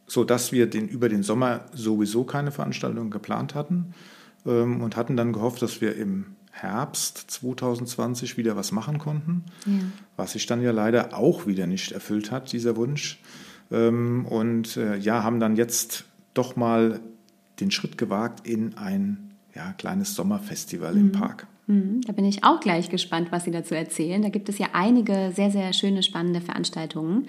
so 0.07 0.25
dass 0.25 0.53
wir 0.53 0.69
den, 0.69 0.89
über 0.89 1.09
den 1.09 1.23
Sommer 1.23 1.63
sowieso 1.73 2.25
keine 2.25 2.51
Veranstaltungen 2.51 3.11
geplant 3.11 3.55
hatten 3.55 3.95
und 4.45 4.97
hatten 4.97 5.17
dann 5.17 5.33
gehofft, 5.33 5.63
dass 5.63 5.81
wir 5.81 5.97
im 5.97 6.37
Herbst 6.51 7.19
2020 7.31 8.37
wieder 8.37 8.57
was 8.57 8.73
machen 8.73 8.99
konnten, 8.99 9.45
ja. 9.67 9.73
was 10.17 10.33
sich 10.33 10.47
dann 10.47 10.63
ja 10.63 10.73
leider 10.73 11.17
auch 11.17 11.47
wieder 11.47 11.67
nicht 11.67 11.93
erfüllt 11.93 12.31
hat, 12.31 12.53
dieser 12.53 12.77
Wunsch. 12.77 13.21
Ähm, 13.71 14.27
und 14.27 14.77
äh, 14.77 14.97
ja, 14.97 15.23
haben 15.23 15.41
dann 15.41 15.57
jetzt 15.57 16.05
doch 16.35 16.57
mal 16.57 17.01
den 17.61 17.71
Schritt 17.71 17.99
gewagt 17.99 18.47
in 18.47 18.77
ein 18.77 19.35
ja, 19.55 19.73
kleines 19.73 20.15
Sommerfestival 20.15 20.95
mhm. 20.95 21.01
im 21.01 21.13
Park. 21.13 21.47
Mhm. 21.69 22.01
Da 22.07 22.13
bin 22.13 22.25
ich 22.25 22.43
auch 22.43 22.61
gleich 22.61 22.89
gespannt, 22.89 23.29
was 23.31 23.45
Sie 23.45 23.51
dazu 23.51 23.75
erzählen. 23.75 24.21
Da 24.23 24.31
gibt 24.31 24.49
es 24.49 24.59
ja 24.59 24.69
einige 24.73 25.33
sehr, 25.35 25.51
sehr 25.51 25.73
schöne, 25.73 26.03
spannende 26.03 26.41
Veranstaltungen. 26.41 27.27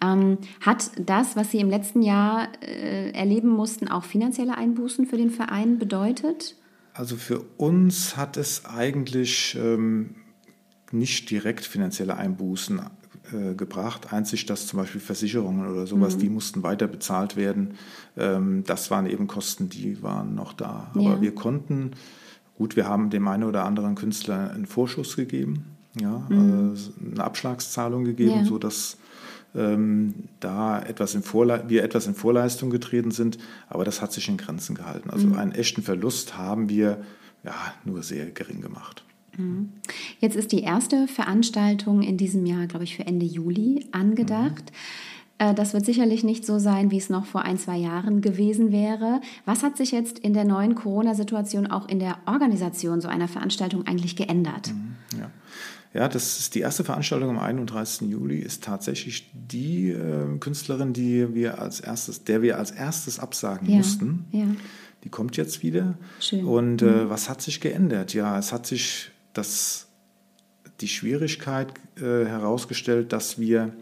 Ähm, 0.00 0.38
hat 0.60 0.90
das, 0.96 1.36
was 1.36 1.50
Sie 1.50 1.58
im 1.58 1.68
letzten 1.68 2.00
Jahr 2.02 2.48
äh, 2.62 3.10
erleben 3.10 3.50
mussten, 3.50 3.88
auch 3.88 4.04
finanzielle 4.04 4.56
Einbußen 4.56 5.06
für 5.06 5.16
den 5.16 5.30
Verein 5.30 5.78
bedeutet? 5.78 6.56
Also 6.94 7.16
für 7.16 7.40
uns 7.56 8.16
hat 8.16 8.36
es 8.36 8.64
eigentlich 8.64 9.56
ähm, 9.60 10.14
nicht 10.92 11.30
direkt 11.30 11.64
finanzielle 11.64 12.16
Einbußen 12.16 12.80
äh, 13.32 13.54
gebracht. 13.54 14.12
Einzig, 14.12 14.46
dass 14.46 14.66
zum 14.66 14.78
Beispiel 14.78 15.00
Versicherungen 15.00 15.66
oder 15.70 15.86
sowas, 15.86 16.16
mhm. 16.16 16.20
die 16.20 16.28
mussten 16.28 16.62
weiter 16.62 16.86
bezahlt 16.86 17.36
werden. 17.36 17.74
Ähm, 18.16 18.62
das 18.66 18.90
waren 18.90 19.06
eben 19.06 19.26
Kosten, 19.26 19.68
die 19.68 20.02
waren 20.02 20.34
noch 20.34 20.52
da. 20.52 20.90
Aber 20.94 21.02
ja. 21.02 21.20
wir 21.20 21.34
konnten, 21.34 21.92
gut, 22.62 22.76
wir 22.76 22.88
haben 22.88 23.10
dem 23.10 23.26
einen 23.26 23.42
oder 23.42 23.64
anderen 23.64 23.96
Künstler 23.96 24.52
einen 24.52 24.66
Vorschuss 24.66 25.16
gegeben, 25.16 25.64
ja, 26.00 26.24
mhm. 26.28 26.76
äh, 26.76 27.10
eine 27.14 27.24
Abschlagszahlung 27.24 28.04
gegeben, 28.04 28.36
ja. 28.36 28.44
sodass 28.44 28.98
ähm, 29.56 30.14
da 30.38 30.80
etwas 30.80 31.16
in 31.16 31.24
Vorle 31.24 31.64
wir 31.66 31.82
etwas 31.82 32.06
in 32.06 32.14
Vorleistung 32.14 32.70
getreten 32.70 33.10
sind, 33.10 33.36
aber 33.68 33.84
das 33.84 34.00
hat 34.00 34.12
sich 34.12 34.28
in 34.28 34.36
Grenzen 34.36 34.76
gehalten. 34.76 35.10
Also 35.10 35.26
mhm. 35.26 35.38
einen 35.38 35.52
echten 35.52 35.82
Verlust 35.82 36.38
haben 36.38 36.68
wir 36.68 37.02
ja, 37.42 37.54
nur 37.84 38.04
sehr 38.04 38.26
gering 38.26 38.60
gemacht. 38.60 39.02
Mhm. 39.36 39.72
Jetzt 40.20 40.36
ist 40.36 40.52
die 40.52 40.62
erste 40.62 41.08
Veranstaltung 41.08 42.00
in 42.00 42.16
diesem 42.16 42.46
Jahr, 42.46 42.68
glaube 42.68 42.84
ich, 42.84 42.94
für 42.94 43.04
Ende 43.08 43.26
Juli 43.26 43.88
angedacht. 43.90 44.70
Mhm. 44.70 45.11
Das 45.38 45.74
wird 45.74 45.84
sicherlich 45.84 46.22
nicht 46.22 46.46
so 46.46 46.60
sein, 46.60 46.92
wie 46.92 46.98
es 46.98 47.10
noch 47.10 47.26
vor 47.26 47.42
ein, 47.42 47.58
zwei 47.58 47.76
Jahren 47.76 48.20
gewesen 48.20 48.70
wäre. 48.70 49.20
Was 49.44 49.64
hat 49.64 49.76
sich 49.76 49.90
jetzt 49.90 50.20
in 50.20 50.34
der 50.34 50.44
neuen 50.44 50.76
Corona-Situation 50.76 51.66
auch 51.66 51.88
in 51.88 51.98
der 51.98 52.18
Organisation 52.26 53.00
so 53.00 53.08
einer 53.08 53.26
Veranstaltung 53.26 53.84
eigentlich 53.86 54.14
geändert? 54.14 54.68
Mhm, 54.68 55.18
ja. 55.18 55.30
Ja, 55.94 56.08
das 56.08 56.38
ist 56.38 56.54
die 56.54 56.60
erste 56.60 56.84
Veranstaltung 56.84 57.30
am 57.30 57.38
31. 57.38 58.08
Juli, 58.08 58.38
ist 58.38 58.64
tatsächlich 58.64 59.30
die 59.34 59.90
äh, 59.90 60.38
Künstlerin, 60.38 60.94
die 60.94 61.34
wir 61.34 61.60
als 61.60 61.80
erstes, 61.80 62.24
der 62.24 62.40
wir 62.40 62.58
als 62.58 62.70
erstes 62.70 63.18
absagen 63.18 63.68
ja, 63.68 63.76
mussten. 63.76 64.24
Ja. 64.30 64.46
Die 65.04 65.10
kommt 65.10 65.36
jetzt 65.36 65.62
wieder. 65.62 65.98
Schön. 66.18 66.44
Und 66.46 66.80
äh, 66.80 66.86
mhm. 66.86 67.10
was 67.10 67.28
hat 67.28 67.42
sich 67.42 67.60
geändert? 67.60 68.14
Ja, 68.14 68.38
es 68.38 68.52
hat 68.52 68.66
sich 68.66 69.10
das, 69.34 69.88
die 70.80 70.88
Schwierigkeit 70.88 71.74
äh, 71.96 72.24
herausgestellt, 72.24 73.12
dass 73.12 73.38
wir 73.38 73.74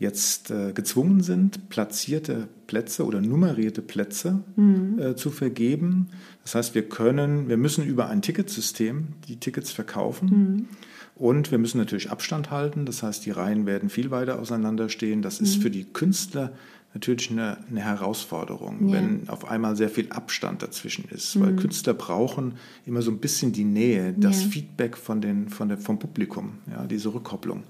jetzt 0.00 0.50
äh, 0.50 0.72
gezwungen 0.72 1.22
sind, 1.22 1.68
platzierte 1.68 2.48
Plätze 2.66 3.04
oder 3.04 3.20
nummerierte 3.20 3.82
Plätze 3.82 4.42
mhm. 4.56 4.98
äh, 4.98 5.14
zu 5.14 5.30
vergeben. 5.30 6.08
Das 6.42 6.54
heißt, 6.54 6.74
wir 6.74 6.88
können, 6.88 7.48
wir 7.48 7.58
müssen 7.58 7.84
über 7.84 8.08
ein 8.08 8.22
Ticketsystem 8.22 9.08
die 9.28 9.36
Tickets 9.36 9.70
verkaufen. 9.70 10.28
Mhm. 10.28 10.68
Und 11.14 11.50
wir 11.50 11.58
müssen 11.58 11.76
natürlich 11.76 12.10
Abstand 12.10 12.50
halten. 12.50 12.86
Das 12.86 13.02
heißt, 13.02 13.26
die 13.26 13.30
Reihen 13.30 13.66
werden 13.66 13.90
viel 13.90 14.10
weiter 14.10 14.40
auseinanderstehen. 14.40 15.20
Das 15.20 15.38
ist 15.38 15.58
mhm. 15.58 15.62
für 15.62 15.70
die 15.70 15.84
Künstler 15.84 16.52
natürlich 16.94 17.30
eine, 17.30 17.58
eine 17.68 17.82
Herausforderung, 17.82 18.88
ja. 18.88 18.94
wenn 18.94 19.28
auf 19.28 19.48
einmal 19.48 19.76
sehr 19.76 19.90
viel 19.90 20.10
Abstand 20.10 20.62
dazwischen 20.62 21.04
ist. 21.10 21.36
Mhm. 21.36 21.40
Weil 21.42 21.56
Künstler 21.56 21.92
brauchen 21.92 22.54
immer 22.86 23.02
so 23.02 23.10
ein 23.10 23.18
bisschen 23.18 23.52
die 23.52 23.64
Nähe, 23.64 24.14
das 24.16 24.44
ja. 24.44 24.48
Feedback 24.48 24.96
von 24.96 25.20
den, 25.20 25.50
von 25.50 25.68
der, 25.68 25.76
vom 25.76 25.98
Publikum, 25.98 26.54
ja, 26.70 26.86
diese 26.86 27.12
Rückkopplung. 27.12 27.64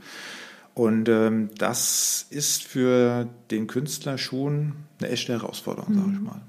Und 0.74 1.08
ähm, 1.08 1.50
das 1.58 2.26
ist 2.30 2.62
für 2.62 3.28
den 3.50 3.66
Künstler 3.66 4.18
schon 4.18 4.74
eine 5.00 5.10
echte 5.10 5.32
Herausforderung, 5.32 5.94
mhm. 5.94 5.98
sage 5.98 6.12
ich 6.12 6.20
mal. 6.20 6.40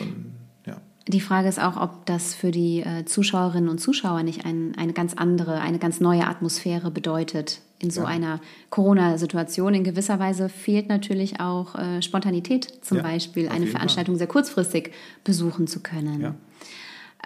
Und 0.00 0.40
die 1.08 1.20
Frage 1.20 1.48
ist 1.48 1.60
auch, 1.60 1.76
ob 1.76 2.06
das 2.06 2.34
für 2.34 2.50
die 2.50 2.80
äh, 2.80 3.04
Zuschauerinnen 3.04 3.68
und 3.68 3.78
Zuschauer 3.78 4.22
nicht 4.22 4.44
ein, 4.44 4.74
eine 4.76 4.92
ganz 4.92 5.14
andere, 5.14 5.60
eine 5.60 5.78
ganz 5.78 6.00
neue 6.00 6.26
Atmosphäre 6.26 6.90
bedeutet 6.90 7.60
in 7.78 7.90
so 7.90 8.02
ja. 8.02 8.06
einer 8.06 8.40
Corona-Situation. 8.68 9.74
In 9.74 9.84
gewisser 9.84 10.18
Weise 10.18 10.48
fehlt 10.48 10.88
natürlich 10.88 11.40
auch 11.40 11.74
äh, 11.74 12.02
Spontanität, 12.02 12.84
zum 12.84 12.98
ja, 12.98 13.02
Beispiel 13.02 13.48
eine 13.48 13.66
Veranstaltung 13.66 14.14
Fall. 14.14 14.18
sehr 14.18 14.26
kurzfristig 14.28 14.92
besuchen 15.24 15.66
zu 15.66 15.80
können. 15.80 16.20
Ja. 16.20 16.34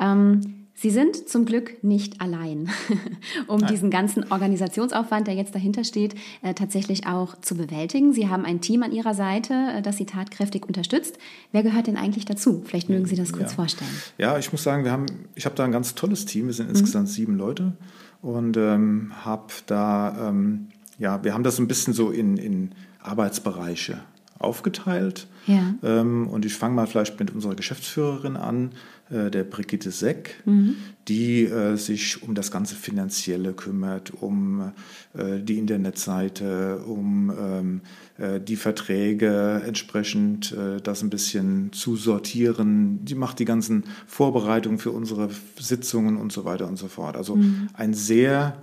Ähm, 0.01 0.64
Sie 0.85 0.91
sind 0.91 1.31
zum 1.31 1.47
Glück 1.47 1.83
nicht 1.83 2.21
allein, 2.21 2.69
um 3.47 3.61
Nein. 3.61 3.71
diesen 3.73 3.89
ganzen 3.89 4.31
Organisationsaufwand, 4.31 5.27
der 5.27 5.33
jetzt 5.33 5.55
dahinter 5.55 5.83
steht, 5.83 6.15
äh, 6.43 6.53
tatsächlich 6.53 7.07
auch 7.07 7.41
zu 7.41 7.55
bewältigen. 7.55 8.13
Sie 8.13 8.29
haben 8.29 8.45
ein 8.45 8.61
Team 8.61 8.83
an 8.83 8.93
Ihrer 8.93 9.15
Seite, 9.15 9.55
äh, 9.55 9.81
das 9.81 9.97
Sie 9.97 10.05
tatkräftig 10.05 10.67
unterstützt. 10.67 11.17
Wer 11.53 11.63
gehört 11.63 11.87
denn 11.87 11.97
eigentlich 11.97 12.27
dazu? 12.27 12.63
Vielleicht 12.67 12.91
mögen 12.91 13.07
Sie 13.07 13.17
das 13.17 13.33
kurz 13.33 13.53
ja. 13.53 13.57
vorstellen. 13.57 13.91
Ja, 14.19 14.37
ich 14.37 14.53
muss 14.53 14.63
sagen, 14.63 14.85
wir 14.85 14.93
haben, 14.93 15.07
ich 15.35 15.47
habe 15.47 15.57
da 15.57 15.65
ein 15.65 15.73
ganz 15.73 15.95
tolles 15.95 16.27
Team. 16.27 16.49
Wir 16.49 16.53
sind 16.53 16.67
mhm. 16.67 16.73
insgesamt 16.73 17.09
sieben 17.09 17.39
Leute 17.39 17.73
und 18.21 18.59
ähm, 18.59 19.11
habe 19.25 19.55
da, 19.65 20.29
ähm, 20.29 20.69
ja, 20.99 21.25
wir 21.25 21.33
haben 21.33 21.45
das 21.45 21.59
ein 21.59 21.67
bisschen 21.67 21.95
so 21.95 22.11
in, 22.11 22.37
in 22.37 22.73
Arbeitsbereiche 23.03 24.03
aufgeteilt. 24.39 25.27
Ja. 25.47 25.75
Ähm, 25.83 26.27
und 26.27 26.45
ich 26.45 26.55
fange 26.55 26.75
mal 26.75 26.87
vielleicht 26.87 27.19
mit 27.21 27.35
unserer 27.35 27.55
Geschäftsführerin 27.55 28.37
an, 28.37 28.73
äh, 29.11 29.31
der 29.31 29.45
Brigitte 29.45 29.91
Seck, 29.91 30.43
mhm. 30.47 30.77
die 31.09 31.45
äh, 31.45 31.77
sich 31.77 32.23
um 32.23 32.35
das 32.35 32.51
ganze 32.51 32.75
Finanzielle 32.75 33.53
kümmert, 33.53 34.13
um 34.23 34.73
äh, 35.13 35.41
die 35.41 35.59
Internetseite, 35.59 36.79
um 36.79 37.31
ähm, 37.39 37.81
äh, 38.19 38.41
die 38.41 38.57
Verträge 38.57 39.63
entsprechend 39.67 40.53
äh, 40.53 40.81
das 40.81 41.03
ein 41.03 41.11
bisschen 41.11 41.73
zu 41.73 41.97
sortieren. 41.97 43.05
Die 43.05 43.15
macht 43.15 43.39
die 43.39 43.45
ganzen 43.45 43.85
Vorbereitungen 44.07 44.79
für 44.79 44.93
unsere 44.93 45.29
Sitzungen 45.59 46.17
und 46.17 46.33
so 46.33 46.45
weiter 46.45 46.67
und 46.67 46.77
so 46.77 46.89
fort. 46.89 47.17
Also 47.17 47.37
mhm. 47.37 47.69
eine 47.75 47.95
sehr 47.95 48.57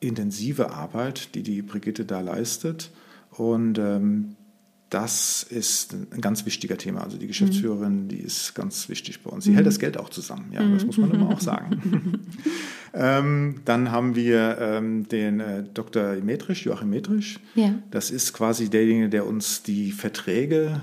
intensive 0.00 0.70
Arbeit, 0.70 1.34
die 1.34 1.42
die 1.42 1.62
Brigitte 1.62 2.04
da 2.04 2.20
leistet. 2.20 2.90
Und 3.30 3.78
ähm, 3.78 4.36
das 4.90 5.42
ist 5.42 5.92
ein 5.92 6.20
ganz 6.20 6.46
wichtiger 6.46 6.78
Thema. 6.78 7.02
Also 7.02 7.18
die 7.18 7.26
Geschäftsführerin, 7.26 8.08
die 8.08 8.20
ist 8.20 8.54
ganz 8.54 8.88
wichtig 8.88 9.22
bei 9.22 9.30
uns. 9.30 9.44
Sie 9.44 9.50
mhm. 9.50 9.56
hält 9.56 9.66
das 9.66 9.78
Geld 9.78 9.98
auch 9.98 10.08
zusammen, 10.08 10.50
ja, 10.52 10.66
das 10.66 10.86
muss 10.86 10.96
man 10.96 11.10
immer 11.10 11.28
auch 11.28 11.40
sagen. 11.40 12.20
Ähm, 12.94 13.60
dann 13.64 13.92
haben 13.92 14.16
wir 14.16 14.58
ähm, 14.60 15.06
den 15.08 15.40
äh, 15.40 15.62
Dr. 15.74 16.16
Metrisch, 16.22 16.64
Joachim 16.64 16.90
Metrisch. 16.90 17.38
Ja. 17.54 17.74
Das 17.90 18.10
ist 18.10 18.32
quasi 18.32 18.70
derjenige, 18.70 19.08
der 19.08 19.26
uns 19.26 19.62
die 19.62 19.92
Verträge, 19.92 20.80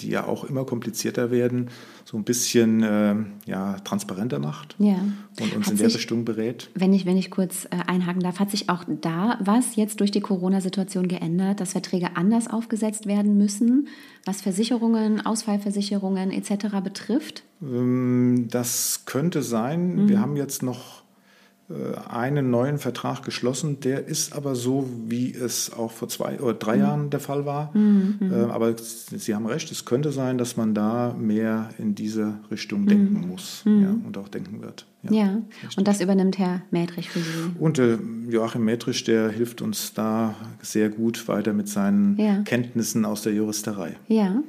die 0.00 0.08
ja 0.10 0.26
auch 0.26 0.44
immer 0.44 0.64
komplizierter 0.64 1.30
werden, 1.30 1.68
so 2.04 2.16
ein 2.16 2.24
bisschen 2.24 2.82
äh, 2.82 3.14
ja, 3.46 3.74
transparenter 3.80 4.38
macht 4.38 4.74
Ja. 4.78 4.96
und 5.40 5.54
uns 5.56 5.66
Hat 5.66 5.72
in 5.72 5.78
der 5.78 5.88
sich- 5.90 5.98
Richtung 5.98 6.24
berät. 6.24 6.70
Wenn 6.74 6.92
ich, 6.92 7.06
wenn 7.06 7.16
ich 7.16 7.30
kurz 7.30 7.66
äh, 7.66 7.68
einhaken 7.86 8.20
darf, 8.22 8.40
hat 8.40 8.50
sich 8.50 8.68
auch 8.68 8.84
da 8.88 9.38
was 9.40 9.76
jetzt 9.76 10.00
durch 10.00 10.10
die 10.10 10.20
Corona-Situation 10.20 11.06
geändert, 11.08 11.60
dass 11.60 11.72
Verträge 11.72 12.16
anders 12.16 12.48
aufgesetzt 12.48 13.06
werden 13.06 13.36
müssen, 13.38 13.88
was 14.24 14.42
Versicherungen, 14.42 15.24
Ausfallversicherungen 15.24 16.30
etc. 16.30 16.66
betrifft? 16.82 17.42
Ähm, 17.62 18.48
Das 18.50 19.04
könnte 19.06 19.42
sein. 19.42 19.96
Mhm. 20.04 20.08
Wir 20.08 20.20
haben 20.20 20.36
jetzt 20.36 20.62
noch 20.62 20.99
einen 22.08 22.50
neuen 22.50 22.78
Vertrag 22.78 23.22
geschlossen. 23.22 23.78
Der 23.80 24.06
ist 24.08 24.32
aber 24.34 24.54
so, 24.56 24.88
wie 25.06 25.32
es 25.32 25.72
auch 25.72 25.92
vor 25.92 26.08
zwei 26.08 26.40
oder 26.40 26.54
Mhm. 26.54 26.58
drei 26.58 26.76
Jahren 26.78 27.10
der 27.10 27.20
Fall 27.20 27.46
war. 27.46 27.72
Äh, 27.76 28.34
Aber 28.50 28.74
Sie 28.76 29.34
haben 29.34 29.46
recht, 29.46 29.70
es 29.70 29.84
könnte 29.84 30.10
sein, 30.10 30.36
dass 30.38 30.56
man 30.56 30.74
da 30.74 31.14
mehr 31.18 31.68
in 31.78 31.94
diese 31.94 32.34
Richtung 32.50 32.86
denken 32.86 33.28
muss 33.28 33.62
ja, 33.64 33.94
und 34.04 34.18
auch 34.18 34.28
denken 34.28 34.62
wird. 34.62 34.86
Mhm. 35.02 35.12
Ja. 35.14 35.38
Und 35.76 35.86
das 35.86 36.00
übernimmt 36.00 36.38
Herr 36.38 36.62
Mädrich 36.72 37.08
für 37.10 37.20
Sie. 37.20 37.26
Und 37.58 37.78
äh, 37.78 37.98
Joachim 38.28 38.64
Metrisch, 38.64 39.04
der 39.04 39.30
hilft 39.30 39.62
uns 39.62 39.94
da 39.94 40.34
sehr 40.60 40.88
gut 40.88 41.28
weiter 41.28 41.52
mit 41.52 41.68
seinen 41.68 42.16
Ja. 42.18 42.42
Kenntnissen 42.42 43.04
aus 43.04 43.22
der 43.22 43.32
Juristerei. 43.32 43.96
Ja, 44.08 44.42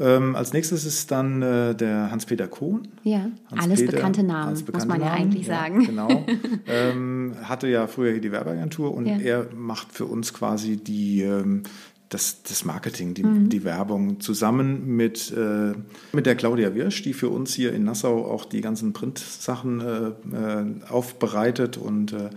Ähm, 0.00 0.36
als 0.36 0.52
nächstes 0.52 0.84
ist 0.84 1.10
dann 1.10 1.42
äh, 1.42 1.74
der 1.74 2.10
Hans-Peter 2.10 2.46
Kohn. 2.46 2.88
ja. 3.02 3.30
Hans 3.50 3.64
Alles 3.64 3.80
Peter, 3.80 3.92
bekannte 3.92 4.22
Namen, 4.22 4.48
alles 4.48 4.60
muss 4.60 4.66
bekannte 4.66 4.88
man 4.88 5.00
ja 5.00 5.06
Namen, 5.06 5.20
eigentlich 5.22 5.46
sagen. 5.46 5.84
Genau. 5.86 6.24
ähm, 6.68 7.34
hatte 7.42 7.66
ja 7.68 7.86
früher 7.88 8.12
hier 8.12 8.20
die 8.20 8.30
Werbeagentur 8.32 8.94
und 8.94 9.06
Ja. 9.06 9.18
er 9.18 9.46
macht 9.56 9.92
für 9.92 10.04
uns 10.06 10.32
quasi 10.32 10.76
die, 10.76 11.22
ähm, 11.22 11.64
das, 12.10 12.42
das 12.44 12.64
Marketing, 12.64 13.12
die, 13.14 13.24
Mhm. 13.24 13.48
die 13.50 13.64
Werbung 13.64 14.20
zusammen 14.20 14.96
mit, 14.96 15.30
äh, 15.36 15.72
mit 16.12 16.26
der 16.26 16.36
Claudia 16.36 16.74
Wirsch, 16.74 17.02
die 17.02 17.12
für 17.12 17.28
uns 17.28 17.52
hier 17.54 17.72
in 17.72 17.84
Nassau 17.84 18.24
auch 18.24 18.44
die 18.44 18.60
ganzen 18.60 18.92
Print-Sachen 18.92 19.80
äh, 19.80 20.06
äh, 20.36 20.64
aufbereitet 20.88 21.76
und 21.76 22.14
äh, 22.14 22.30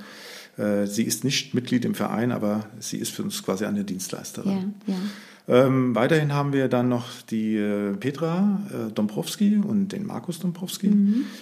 äh, 0.81 0.87
sie 0.87 1.03
ist 1.03 1.23
nicht 1.23 1.53
Mitglied 1.53 1.85
im 1.85 1.95
Verein, 1.95 2.31
aber 2.31 2.65
sie 2.79 2.97
ist 2.97 3.11
für 3.11 3.23
uns 3.23 3.43
quasi 3.43 3.65
eine 3.65 3.83
Dienstleisterin. 3.85 4.73
Ja, 4.87 4.93
ja. 4.95 4.99
Ähm, 5.47 5.95
weiterhin 5.95 6.33
haben 6.33 6.53
wir 6.53 6.67
dann 6.67 6.89
noch 6.89 7.07
die 7.29 7.57
äh, 7.57 7.93
Petra 7.93 8.61
äh, 8.69 8.91
Dombrowski 8.91 9.57
und 9.57 9.89
den 9.89 10.05
Markus 10.05 10.39
Dombrowski. 10.39 10.89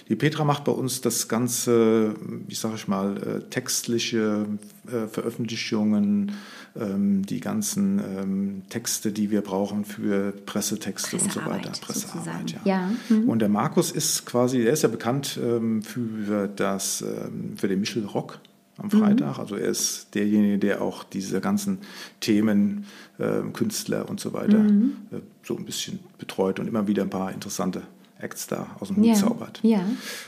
Die 0.08 0.16
Petra 0.16 0.44
macht 0.44 0.64
bei 0.64 0.72
uns 0.72 1.00
das 1.00 1.28
ganze, 1.28 2.14
wie 2.48 2.54
sage 2.54 2.74
ich 2.76 2.88
mal, 2.88 3.16
äh, 3.16 3.40
textliche 3.50 4.46
äh, 4.86 5.06
Veröffentlichungen, 5.06 6.32
ähm, 6.76 7.26
die 7.26 7.40
ganzen 7.40 7.98
ähm, 7.98 8.62
Texte, 8.68 9.12
die 9.12 9.30
wir 9.30 9.42
brauchen 9.42 9.84
für 9.84 10.32
Pressetexte 10.32 11.16
und 11.16 11.32
so 11.32 11.40
weiter. 11.44 11.72
Pressearbeit 11.80 12.48
sozusagen. 12.50 12.64
ja. 12.64 12.90
Ja, 13.08 13.16
mhm. 13.16 13.28
Und 13.28 13.40
der 13.40 13.48
Markus 13.48 13.90
ist 13.90 14.24
quasi, 14.24 14.62
er 14.62 14.72
ist 14.72 14.82
ja 14.82 14.88
bekannt 14.88 15.38
ähm, 15.42 15.82
für 15.82 16.48
das, 16.48 17.02
ähm, 17.02 17.56
für 17.56 17.68
den 17.68 17.80
Michel 17.80 18.04
Rock 18.04 18.40
am 18.80 18.86
Mhm. 18.86 18.90
Freitag. 19.00 19.38
Also 19.38 19.56
er 19.56 19.68
ist 19.68 20.08
derjenige, 20.14 20.58
der 20.58 20.82
auch 20.82 21.04
diese 21.04 21.40
ganzen 21.40 21.78
Themen, 22.20 22.84
ähm, 23.18 23.52
Künstler 23.52 24.08
und 24.08 24.18
so 24.20 24.32
weiter 24.32 24.58
Mhm. 24.58 24.92
äh, 25.12 25.16
so 25.44 25.56
ein 25.56 25.64
bisschen 25.64 26.00
betreut 26.18 26.58
und 26.58 26.66
immer 26.66 26.86
wieder 26.88 27.02
ein 27.02 27.10
paar 27.10 27.32
interessante 27.32 27.82
Acts 28.18 28.46
da 28.48 28.66
aus 28.80 28.88
dem 28.88 28.98
Hut 28.98 29.06
Ja, 29.06 29.14
zaubert. 29.14 29.60
ja. 29.62 29.80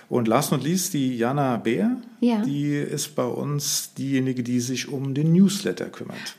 Und 0.08 0.26
last 0.26 0.50
not 0.52 0.62
least 0.64 0.94
die 0.94 1.16
Jana 1.16 1.58
Beer, 1.58 1.96
Ja. 2.20 2.40
die 2.42 2.72
ist 2.74 3.14
bei 3.14 3.24
uns 3.24 3.92
diejenige, 3.94 4.42
die 4.42 4.60
sich 4.60 4.88
um 4.88 5.12
den 5.12 5.32
Newsletter 5.32 5.86
kümmert. 5.86 6.36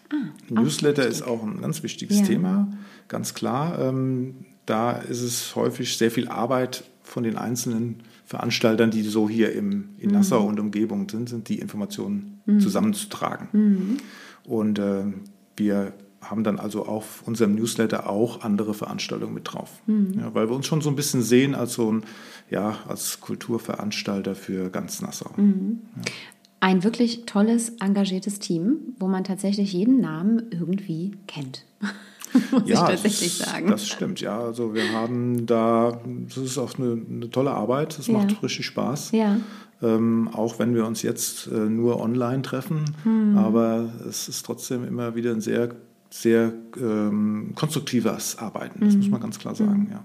Newsletter 0.49 1.05
ist 1.07 1.21
auch 1.21 1.43
ein 1.43 1.61
ganz 1.61 1.83
wichtiges 1.83 2.21
Ah. 2.21 2.25
Thema, 2.25 2.67
ganz 3.07 3.33
klar. 3.35 3.77
Ähm, 3.79 4.45
da 4.65 4.93
ist 4.93 5.21
es 5.21 5.55
häufig 5.55 5.95
sehr 5.97 6.09
viel 6.09 6.27
Arbeit 6.27 6.85
von 7.03 7.23
den 7.23 7.37
einzelnen 7.37 8.03
Veranstaltern, 8.25 8.89
die 8.91 9.03
so 9.03 9.29
hier 9.29 9.53
im, 9.53 9.89
in 9.97 10.09
Mhm. 10.09 10.15
Nassau 10.15 10.47
und 10.47 10.59
Umgebung 10.59 11.07
sind, 11.09 11.29
sind 11.29 11.49
die 11.49 11.59
Informationen 11.59 12.41
zusammenzutragen. 12.59 13.47
Mhm. 13.51 13.97
Und 14.45 14.79
äh, 14.79 15.03
wir 15.55 15.93
haben 16.21 16.43
dann 16.43 16.59
also 16.59 16.85
auf 16.85 17.23
unserem 17.25 17.55
Newsletter 17.55 18.09
auch 18.09 18.41
andere 18.41 18.73
Veranstaltungen 18.73 19.33
mit 19.33 19.51
drauf. 19.53 19.81
Mhm. 19.87 20.13
Ja, 20.19 20.33
weil 20.33 20.49
wir 20.49 20.55
uns 20.55 20.67
schon 20.67 20.81
so 20.81 20.89
ein 20.89 20.95
bisschen 20.95 21.21
sehen 21.21 21.55
als 21.55 21.73
so 21.73 21.91
ein, 21.91 22.03
ja, 22.49 22.77
als 22.87 23.19
Kulturveranstalter 23.19 24.35
für 24.35 24.69
ganz 24.69 25.01
Nassau. 25.01 25.31
Mhm. 25.35 25.81
Ein 26.59 26.83
wirklich 26.83 27.25
tolles, 27.25 27.73
engagiertes 27.81 28.39
Team, 28.39 28.95
wo 28.99 29.07
man 29.07 29.25
tatsächlich 29.25 29.73
jeden 29.73 29.99
Namen 29.99 30.43
irgendwie 30.51 31.11
kennt. 31.27 31.65
Muss 32.51 32.63
ich 32.65 32.73
tatsächlich 32.75 33.37
das, 33.39 33.49
sagen. 33.49 33.67
Das 33.67 33.87
stimmt, 33.87 34.21
ja. 34.21 34.39
Also 34.39 34.73
wir 34.73 34.91
haben 34.91 35.45
da, 35.45 35.99
das 36.27 36.37
ist 36.37 36.57
auch 36.57 36.77
eine, 36.77 36.99
eine 37.09 37.29
tolle 37.29 37.51
Arbeit, 37.51 37.97
das 37.97 38.07
Ja. 38.07 38.13
macht 38.13 38.41
richtig 38.43 38.65
Spaß. 38.65 39.11
Ja. 39.11 39.37
Ähm, 39.81 40.29
auch 40.31 40.59
wenn 40.59 40.75
wir 40.75 40.85
uns 40.85 41.01
jetzt 41.01 41.47
äh, 41.47 41.55
nur 41.55 41.99
online 41.99 42.41
treffen, 42.41 42.85
Hm. 43.03 43.37
aber 43.37 43.91
es 44.09 44.29
ist 44.29 44.45
trotzdem 44.45 44.85
immer 44.85 45.13
wieder 45.15 45.31
ein 45.31 45.41
sehr, 45.41 45.75
sehr 46.09 46.53
ähm, 46.79 47.51
konstruktives 47.55 48.37
Arbeiten, 48.37 48.79
das 48.81 48.93
Hm. 48.93 48.99
muss 49.01 49.09
man 49.09 49.19
ganz 49.19 49.39
klar 49.39 49.55
sagen, 49.55 49.89
ja. 49.91 50.03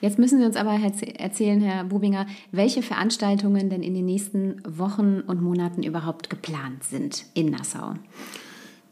Jetzt 0.00 0.18
müssen 0.18 0.38
Sie 0.38 0.46
uns 0.46 0.56
aber 0.56 0.70
erz- 0.70 1.02
erzählen, 1.18 1.60
Herr 1.60 1.84
Bubinger, 1.84 2.26
welche 2.52 2.80
Veranstaltungen 2.82 3.68
denn 3.68 3.82
in 3.82 3.92
den 3.94 4.06
nächsten 4.06 4.62
Wochen 4.66 5.20
und 5.26 5.42
Monaten 5.42 5.82
überhaupt 5.82 6.30
geplant 6.30 6.84
sind 6.84 7.26
in 7.34 7.50
Nassau. 7.50 7.94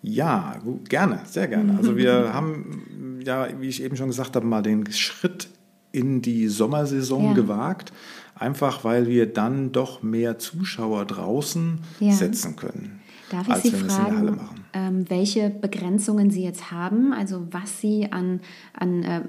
Ja, 0.08 0.54
gut, 0.62 0.88
gerne, 0.88 1.20
sehr 1.26 1.48
gerne. 1.48 1.76
Also 1.76 1.96
wir 1.96 2.30
haben 2.32 3.20
ja, 3.24 3.48
wie 3.60 3.66
ich 3.68 3.82
eben 3.82 3.96
schon 3.96 4.06
gesagt 4.06 4.36
habe, 4.36 4.46
mal 4.46 4.62
den 4.62 4.90
Schritt 4.92 5.48
in 5.90 6.22
die 6.22 6.46
Sommersaison 6.46 7.24
Ja. 7.28 7.32
gewagt, 7.32 7.92
einfach 8.36 8.84
weil 8.84 9.08
wir 9.08 9.26
dann 9.32 9.72
doch 9.72 10.02
mehr 10.04 10.38
Zuschauer 10.38 11.06
draußen 11.06 11.80
Ja. 11.98 12.12
setzen 12.12 12.54
können, 12.54 13.00
Darf 13.30 13.48
ich 13.48 13.54
als 13.54 13.62
Sie 13.64 13.70
fragen, 13.72 14.36
machen. 14.36 14.64
ähm, 14.74 15.10
welche 15.10 15.50
Begrenzungen 15.50 16.30
Sie 16.30 16.44
jetzt 16.44 16.70
haben, 16.70 17.12
also 17.12 17.48
was 17.50 17.80
Sie 17.80 18.12
an, 18.12 18.40
an 18.74 19.02
äh, 19.02 19.22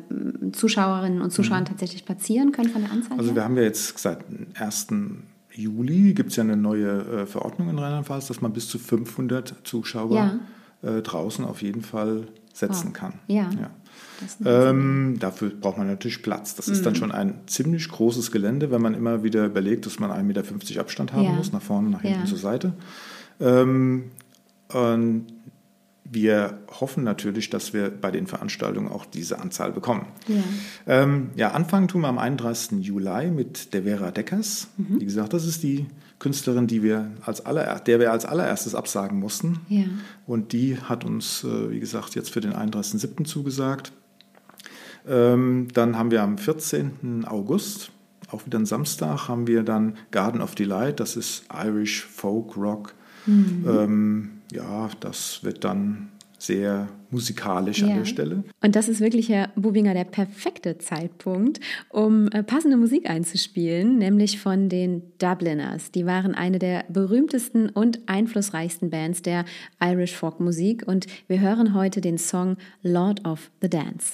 Zuschauerinnen 0.52 1.22
und 1.24 1.32
Zuschauern 1.32 1.66
tatsächlich 1.66 2.06
platzieren 2.06 2.52
können 2.52 2.70
von 2.70 2.82
der 2.84 2.92
Anzahl 2.92 3.13
Mhm. 3.13 3.20
Also 3.20 3.30
her? 3.32 3.36
wir 3.38 3.44
haben 3.46 3.58
ja 3.58 3.63
jetzt 3.63 3.98
seit 3.98 4.30
dem 4.30 4.48
1. 4.54 4.88
Juli 5.54 6.13
gibt 6.13 6.30
es 6.30 6.36
ja 6.36 6.44
eine 6.44 6.56
neue 6.56 7.00
äh, 7.22 7.26
Verordnung 7.26 7.70
in 7.70 7.80
Rheinland-Pfalz, 7.80 8.28
dass 8.28 8.42
man 8.42 8.54
bis 8.54 8.68
zu 8.68 8.78
500 8.78 9.56
Zuschauer 9.63 10.36
äh, 10.84 11.02
draußen 11.02 11.44
auf 11.46 11.62
jeden 11.62 11.82
Fall 11.82 12.28
setzen 12.54 12.88
Wow. 12.88 12.94
kann. 12.94 13.13
Ja. 13.28 13.50
ja. 13.52 13.70
Ähm, 14.46 15.18
dafür 15.20 15.50
braucht 15.52 15.78
man 15.78 15.88
natürlich 15.88 16.24
Platz. 16.24 16.56
Das 16.56 16.68
ist 16.68 16.86
dann 16.86 16.94
Mhm. 16.94 16.98
schon 16.98 17.12
ein 17.12 17.34
ziemlich 17.48 17.88
großes 17.90 18.32
Gelände, 18.32 18.72
wenn 18.72 18.82
man 18.82 18.94
immer 18.96 19.24
wieder 19.24 19.46
überlegt, 19.46 19.86
dass 19.86 20.00
man 20.00 20.12
1,50 20.12 20.24
Meter 20.24 20.82
Abstand 20.82 21.13
haben 21.13 21.24
Ja. 21.24 21.32
muss, 21.34 21.52
nach 21.52 21.62
vorne, 21.62 21.90
nach 21.90 22.02
hinten 22.02 22.22
Ja. 22.22 22.26
zur 22.26 22.38
Seite. 22.40 22.74
Ähm, 23.40 24.06
und 24.74 25.28
wir 26.04 26.58
hoffen 26.80 27.04
natürlich, 27.04 27.50
dass 27.50 27.74
wir 27.74 27.90
bei 27.92 28.12
den 28.12 28.28
Veranstaltungen 28.28 28.88
auch 28.88 29.06
diese 29.06 29.40
Anzahl 29.40 29.72
bekommen. 29.72 30.06
Ja. 30.28 30.44
Ähm, 30.88 31.30
ja, 31.36 31.52
anfangen 31.52 31.88
tun 31.88 32.02
wir 32.02 32.08
am 32.08 32.18
31. 32.18 32.82
Juli 32.82 33.30
mit 33.30 33.74
der 33.74 33.84
Vera 33.84 34.12
Deckers. 34.12 34.68
Mhm. 34.78 35.02
Wie 35.02 35.06
gesagt, 35.06 35.34
das 35.34 35.46
ist 35.46 35.63
die 35.63 35.86
Künstlerin, 36.19 36.67
die 36.67 36.82
wir 36.82 37.12
als 37.21 37.45
aller, 37.45 37.80
der 37.80 37.99
wir 37.99 38.12
als 38.12 38.25
allererstes 38.25 38.73
absagen 38.73 39.19
mussten. 39.19 39.60
Ja. 39.69 39.86
Und 40.25 40.51
die 40.51 40.77
hat 40.77 41.06
uns, 41.06 41.43
äh, 41.43 41.71
wie 41.71 41.80
gesagt, 41.80 42.15
jetzt 42.15 42.32
für 42.32 42.41
den 42.41 42.53
31.07. 42.53 43.25
zugesagt. 43.25 43.91
Ähm, 45.08 45.67
dann 45.73 45.97
haben 45.97 46.12
wir 46.12 46.23
am 46.23 46.38
14. 46.38 47.25
August, 47.25 47.91
auch 48.30 48.45
wieder 48.45 48.60
ein 48.60 48.65
Samstag, 48.65 49.27
haben 49.27 49.47
wir 49.47 49.63
dann 49.63 49.95
Garden 50.12 50.41
of 50.41 50.56
Delight. 50.56 50.99
Das 50.99 51.15
ist 51.15 51.45
Irish 51.53 52.03
Folk 52.03 52.58
Rock. 52.58 52.93
Mhm. 53.25 53.65
Ähm, 53.67 54.30
ja, 54.51 54.89
das 54.99 55.43
wird 55.43 55.63
dann 55.63 56.10
sehr 56.38 56.88
musikalisch 57.10 57.82
an 57.84 57.89
Ja. 57.89 57.95
der 57.97 58.06
Stelle. 58.06 58.43
Und 58.62 58.76
das 58.76 58.89
ist 58.89 59.00
wirklich, 59.00 59.30
Herr 59.30 59.50
Bubinger, 59.56 59.93
der 59.93 60.04
perfekte 60.04 60.78
Zeitpunkt, 60.78 61.60
um 61.89 62.28
äh, 62.30 62.43
passende 62.43 62.78
Musik 62.78 63.10
einzuspielen, 63.10 63.97
nämlich 63.97 64.39
von 64.39 64.69
den 64.69 65.02
Dubliners. 65.19 65.91
Die 65.91 66.06
waren 66.06 66.36
eine 66.36 66.60
der 66.60 66.86
berühmtesten 66.89 67.69
und 67.69 68.00
einflussreichsten 68.08 68.89
Bands 68.89 69.21
der 69.21 69.45
Irish 69.82 70.15
Folk 70.15 70.39
Musik 70.39 70.84
und 70.88 71.08
wir 71.28 71.39
hören 71.39 71.73
heute 71.73 72.02
den 72.02 72.17
Song 72.17 72.58
Lord 72.84 73.26
of 73.26 73.50
the 73.62 73.69
Dance. 73.69 74.13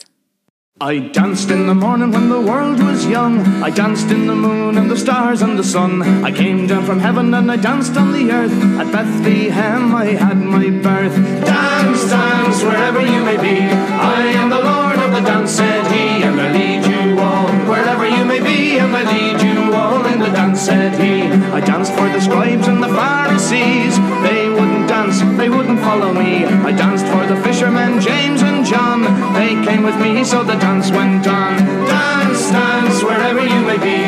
I 0.81 0.97
danced 0.97 1.51
in 1.51 1.67
the 1.67 1.75
morning 1.75 2.12
when 2.12 2.29
the 2.29 2.41
world 2.41 2.81
was 2.81 3.05
young. 3.05 3.39
I 3.62 3.69
danced 3.69 4.09
in 4.09 4.25
the 4.25 4.36
moon 4.36 4.75
and 4.75 4.89
the 4.89 4.97
stars 4.97 5.43
and 5.43 5.57
the 5.57 5.63
sun. 5.63 6.01
I 6.25 6.31
came 6.31 6.65
down 6.65 6.83
from 6.83 6.99
heaven 6.99 7.31
and 7.36 7.51
I 7.51 7.57
danced 7.57 7.95
on 7.95 8.12
the 8.12 8.31
earth. 8.31 8.51
At 8.79 8.91
Bethlehem 8.91 9.93
I 9.93 10.05
had 10.05 10.38
my 10.38 10.71
birth. 10.71 11.15
Dance, 11.45 12.09
dance, 12.09 12.63
wherever 12.63 13.01
you 13.01 13.23
may 13.23 13.38
be. 13.38 13.62
I 13.62 14.23
am 14.33 14.49
the 14.49 14.62
Lord 14.62 14.97
of 14.97 15.12
the 15.12 15.21
dance, 15.21 15.51
said 15.51 15.86
he, 15.91 16.23
and 16.23 16.41
I 16.41 16.51
lead 16.51 16.86
you 16.88 17.19
all 17.19 17.47
Wherever 17.69 18.07
you 18.09 18.25
may 18.25 18.41
be, 18.41 18.79
and 18.79 18.95
I 18.95 19.03
lead 19.03 19.41
you 19.41 19.73
all 19.73 20.03
in 20.07 20.19
the 20.19 20.29
dance, 20.29 20.59
said 20.59 20.99
he. 20.99 21.21
I 21.53 21.62
danced 21.62 21.93
for 21.93 22.09
the 22.09 22.19
scribes 22.19 22.67
and 22.67 22.81
the 22.81 22.89
Pharisees. 22.89 23.95
They 24.27 24.49
wouldn't 24.49 24.89
dance, 24.89 25.21
they 25.38 25.49
wouldn't 25.49 25.79
follow 25.79 26.13
me. 26.13 26.45
I 26.45 26.71
danced 26.71 27.05
for 27.07 27.25
the 27.27 27.39
fishermen, 27.41 28.01
James 28.01 28.41
and 28.41 28.52
John. 28.73 29.01
They 29.38 29.53
came 29.67 29.83
with 29.83 29.97
me, 30.01 30.23
so 30.23 30.43
the 30.43 30.55
dance 30.55 30.89
went 30.89 31.27
on. 31.27 31.53
Dance, 31.86 32.49
dance, 32.49 33.03
wherever 33.03 33.43
you 33.53 33.62
may 33.69 33.77
be. 33.77 33.99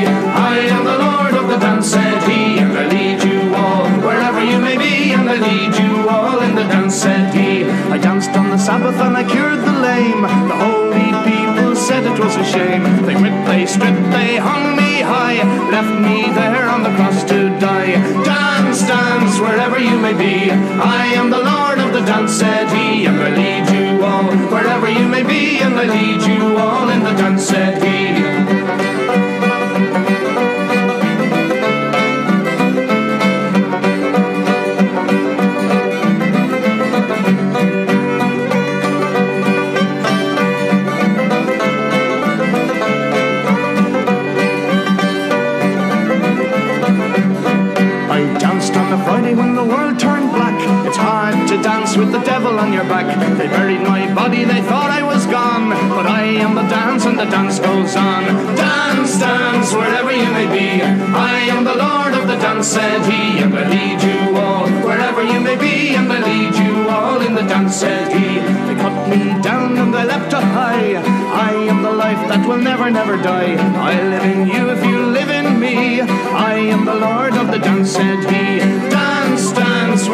I 0.51 0.55
am 0.73 0.83
the 0.91 0.97
Lord 1.07 1.33
of 1.41 1.45
the 1.51 1.59
dance, 1.65 1.87
said 1.93 2.17
he, 2.29 2.57
and 2.63 2.73
I 2.81 2.87
lead 2.87 3.19
you 3.23 3.53
all 3.53 3.85
wherever 4.07 4.41
you 4.43 4.57
may 4.59 4.77
be, 4.77 5.13
and 5.13 5.29
I 5.29 5.37
lead 5.47 5.73
you 5.83 6.09
all 6.09 6.39
in 6.39 6.55
the 6.55 6.63
dance, 6.63 6.95
said 6.95 7.33
he. 7.35 7.63
I 7.95 7.97
danced 7.99 8.31
on 8.31 8.49
the 8.49 8.57
Sabbath 8.57 8.99
and 9.05 9.15
I 9.21 9.23
cured 9.23 9.61
the 9.69 9.75
lame. 9.87 10.21
The 10.51 10.57
holy 10.65 11.09
people 11.29 11.75
said 11.75 12.03
it 12.11 12.17
was 12.19 12.35
a 12.35 12.45
shame. 12.55 12.83
They 13.05 13.15
whipped, 13.21 13.45
they 13.45 13.65
stripped, 13.65 14.05
they 14.17 14.37
hung 14.37 14.75
me 14.81 14.91
high, 15.13 15.39
left 15.75 15.93
me 16.07 16.17
there 16.39 16.67
on 16.75 16.81
the 16.81 16.93
cross 16.97 17.23
to 17.31 17.37
die. 17.59 17.93
Dance, 18.23 18.81
dance, 18.87 19.39
wherever 19.39 19.79
you 19.79 19.97
may 19.99 20.13
be. 20.13 20.49
I 20.51 21.05
am 21.19 21.29
the 21.29 21.43
Lord 21.51 21.77
of 21.85 21.93
the 21.93 22.03
dance, 22.11 22.33
said 22.33 22.65
he, 22.75 23.05
and 23.05 23.17
I 23.27 23.29
lead 23.41 23.65
you 23.75 23.84
wherever 24.51 24.89
you 24.89 25.07
may 25.07 25.23
be, 25.23 25.59
and 25.59 25.75
I 25.75 25.85
lead 25.85 26.21
you 26.23 26.57
all 26.57 26.89
in 26.89 27.03
the 27.03 27.11
dance, 27.11 27.47
said 27.47 27.75
with 51.97 52.11
the 52.11 52.19
devil 52.19 52.59
on 52.59 52.73
your 52.73 52.83
back. 52.83 53.07
They 53.37 53.47
buried 53.47 53.81
my 53.81 54.13
body, 54.13 54.43
they 54.43 54.61
thought 54.61 54.89
I 54.89 55.03
was 55.03 55.25
gone. 55.27 55.69
But 55.69 56.05
I 56.05 56.23
am 56.43 56.55
the 56.55 56.67
dance 56.67 57.05
and 57.05 57.17
the 57.17 57.25
dance 57.25 57.59
goes 57.59 57.95
on. 57.95 58.23
Dance, 58.55 59.19
dance, 59.19 59.73
wherever 59.73 60.11
you 60.11 60.29
may 60.31 60.47
be. 60.47 60.81
I 60.81 61.39
am 61.53 61.63
the 61.63 61.75
Lord 61.75 62.13
of 62.13 62.27
the 62.27 62.35
dance, 62.37 62.67
said 62.67 63.01
he. 63.09 63.39
And 63.43 63.53
I 63.53 63.67
lead 63.69 64.01
you 64.01 64.35
all, 64.35 64.67
wherever 64.87 65.23
you 65.23 65.39
may 65.39 65.55
be. 65.55 65.95
And 65.95 66.11
I 66.11 66.19
lead 66.19 66.55
you 66.55 66.89
all 66.89 67.21
in 67.21 67.33
the 67.35 67.43
dance, 67.43 67.75
said 67.77 68.11
he. 68.11 68.39
They 68.67 68.75
cut 68.81 69.07
me 69.07 69.41
down 69.41 69.77
and 69.77 69.93
they 69.93 70.05
left 70.05 70.33
up 70.33 70.43
high. 70.43 70.95
I 71.49 71.53
am 71.71 71.81
the 71.83 71.93
life 71.93 72.27
that 72.29 72.47
will 72.47 72.57
never, 72.57 72.89
never 72.89 73.15
die. 73.17 73.55
I 73.91 74.01
live 74.03 74.23
in 74.23 74.47
you 74.47 74.69
if 74.69 74.83
you 74.83 75.05
live 75.05 75.29
in 75.29 75.59
me. 75.59 76.01
I 76.01 76.55
am 76.55 76.85
the 76.85 76.95
Lord 76.95 77.33
of 77.33 77.51
the 77.51 77.59
dance, 77.59 77.91
said 77.91 78.19
he. 78.29 78.94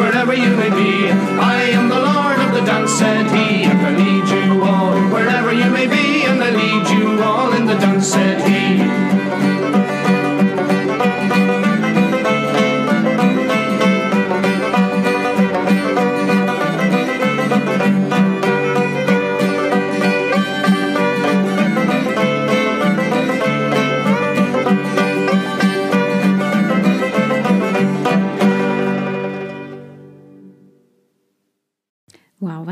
Wherever 0.02 0.34
you 0.34 0.56
may 0.56 0.70
be. 0.70 1.10
I 1.10 1.62
am 1.78 1.88
the 1.88 2.00
Lord 2.10 2.38
of 2.40 2.52
the 2.52 2.62
dance, 2.66 2.90
said 2.92 3.26
he. 3.30 3.62
And 3.62 3.78
I 3.86 3.96
lead 3.96 4.28
you 4.28 4.64
all, 4.64 4.94
wherever 5.14 5.52
you 5.52 5.70
may 5.70 5.86
be. 5.86 6.24
And 6.24 6.42
I 6.42 6.50
lead 6.50 6.88
you 6.90 7.22
all 7.22 7.52
in 7.52 7.66
the 7.66 7.74
dance, 7.74 8.08
said 8.08 8.40
he. 8.42 9.11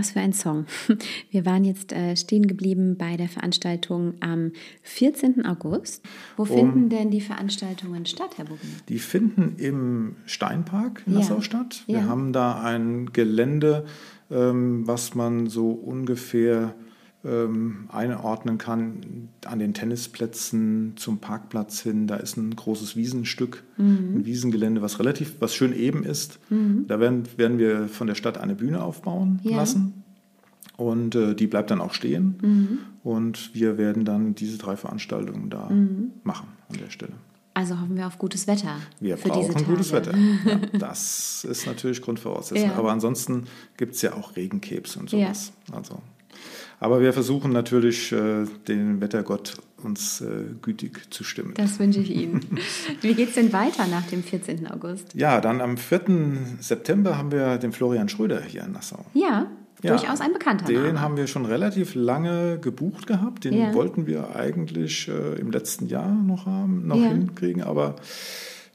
Was 0.00 0.12
für 0.12 0.20
ein 0.20 0.32
Song. 0.32 0.64
Wir 1.30 1.44
waren 1.44 1.64
jetzt 1.64 1.92
äh, 1.92 2.16
stehen 2.16 2.46
geblieben 2.46 2.96
bei 2.96 3.16
der 3.18 3.28
Veranstaltung 3.28 4.14
am 4.20 4.52
14. 4.82 5.44
August. 5.44 6.02
Wo 6.38 6.44
finden 6.46 6.88
denn 6.88 7.10
die 7.10 7.20
Veranstaltungen 7.20 8.06
statt, 8.06 8.30
Herr 8.36 8.46
Bubner? 8.46 8.70
Die 8.88 8.98
finden 8.98 9.56
im 9.58 10.16
Steinpark 10.24 11.02
in 11.06 11.12
Ja. 11.12 11.18
Nassau 11.20 11.40
statt. 11.42 11.84
Wir 11.86 11.98
Ja. 11.98 12.04
haben 12.06 12.32
da 12.32 12.60
ein 12.62 13.12
Gelände, 13.12 13.84
ähm, 14.30 14.86
was 14.86 15.14
man 15.14 15.46
so 15.48 15.70
ungefähr 15.70 16.74
ähm, 17.24 17.84
einordnen 17.92 18.56
kann 18.58 19.28
an 19.44 19.58
den 19.58 19.74
Tennisplätzen 19.74 20.94
zum 20.96 21.18
Parkplatz 21.18 21.80
hin. 21.80 22.06
Da 22.06 22.16
ist 22.16 22.36
ein 22.36 22.54
großes 22.56 22.96
Wiesenstück, 22.96 23.62
Mhm. 23.76 24.16
ein 24.18 24.24
Wiesengelände, 24.26 24.80
was 24.82 24.98
relativ, 24.98 25.36
was 25.40 25.54
schön 25.54 25.72
eben 25.74 26.02
ist. 26.02 26.38
Da 26.48 26.98
werden, 27.00 27.24
werden 27.36 27.58
wir 27.58 27.88
von 27.88 28.06
der 28.06 28.14
Stadt 28.14 28.38
eine 28.38 28.54
Bühne 28.54 28.82
aufbauen 28.82 29.40
Ja. 29.42 29.56
lassen. 29.56 30.02
Und 30.76 31.14
äh, 31.14 31.34
die 31.34 31.46
bleibt 31.46 31.70
dann 31.70 31.82
auch 31.82 31.92
stehen. 31.92 32.38
Mhm. 32.40 32.78
Und 33.02 33.54
wir 33.54 33.76
werden 33.76 34.04
dann 34.06 34.34
diese 34.34 34.56
drei 34.56 34.76
Veranstaltungen 34.76 35.50
da 35.50 35.68
Mhm. 35.68 36.12
machen 36.22 36.48
an 36.70 36.78
der 36.78 36.88
Stelle. 36.90 37.12
Also 37.52 37.78
hoffen 37.78 37.96
wir 37.96 38.06
auf 38.06 38.16
gutes 38.16 38.46
Wetter. 38.46 38.76
Wir 39.00 39.16
brauchen 39.16 39.64
gutes 39.66 39.92
Wetter. 39.92 40.16
Ja, 40.16 40.56
das 40.78 41.44
ist 41.44 41.66
natürlich 41.66 42.00
Grundvoraussetzung. 42.00 42.70
Ja. 42.70 42.76
Aber 42.76 42.92
ansonsten 42.92 43.44
gibt 43.76 43.94
es 43.96 44.02
ja 44.02 44.14
auch 44.14 44.36
Regenkebs 44.36 44.96
und 44.96 45.10
sowas. 45.10 45.52
Also, 45.72 46.00
aber 46.80 47.00
wir 47.00 47.12
versuchen 47.12 47.52
natürlich, 47.52 48.10
äh, 48.12 48.46
den 48.66 49.00
Wettergott 49.00 49.58
uns 49.82 50.20
äh, 50.20 50.26
gütig 50.60 51.12
zu 51.12 51.22
stimmen. 51.24 51.54
Das 51.56 51.78
wünsche 51.78 52.00
ich 52.00 52.10
Ihnen. 52.10 52.40
Wie 53.00 53.14
geht 53.14 53.28
es 53.28 53.34
denn 53.36 53.52
weiter 53.52 53.86
nach 53.86 54.06
dem 54.08 54.22
14. 54.22 54.66
August? 54.66 55.14
Ja, 55.14 55.40
dann 55.40 55.60
am 55.60 55.76
4. 55.76 56.00
September 56.60 57.16
haben 57.16 57.30
wir 57.32 57.56
den 57.58 57.72
Florian 57.72 58.08
Schröder 58.08 58.42
hier 58.42 58.64
in 58.64 58.72
Nassau. 58.72 59.04
Ja, 59.14 59.46
Ja, 59.82 59.96
durchaus 59.96 60.20
ein 60.20 60.34
bekannter 60.34 60.66
Den 60.66 60.82
Name. 60.82 61.00
haben 61.00 61.16
wir 61.16 61.26
schon 61.26 61.46
relativ 61.46 61.94
lange 61.94 62.58
gebucht 62.58 63.06
gehabt. 63.06 63.44
Den 63.44 63.54
Ja. 63.54 63.72
wollten 63.72 64.06
wir 64.06 64.36
eigentlich 64.36 65.08
äh, 65.08 65.40
im 65.40 65.50
letzten 65.50 65.86
Jahr 65.86 66.10
noch 66.10 66.44
haben, 66.44 66.86
noch 66.86 66.96
Ja. 67.00 67.08
hinkriegen. 67.08 67.62
Aber 67.62 67.96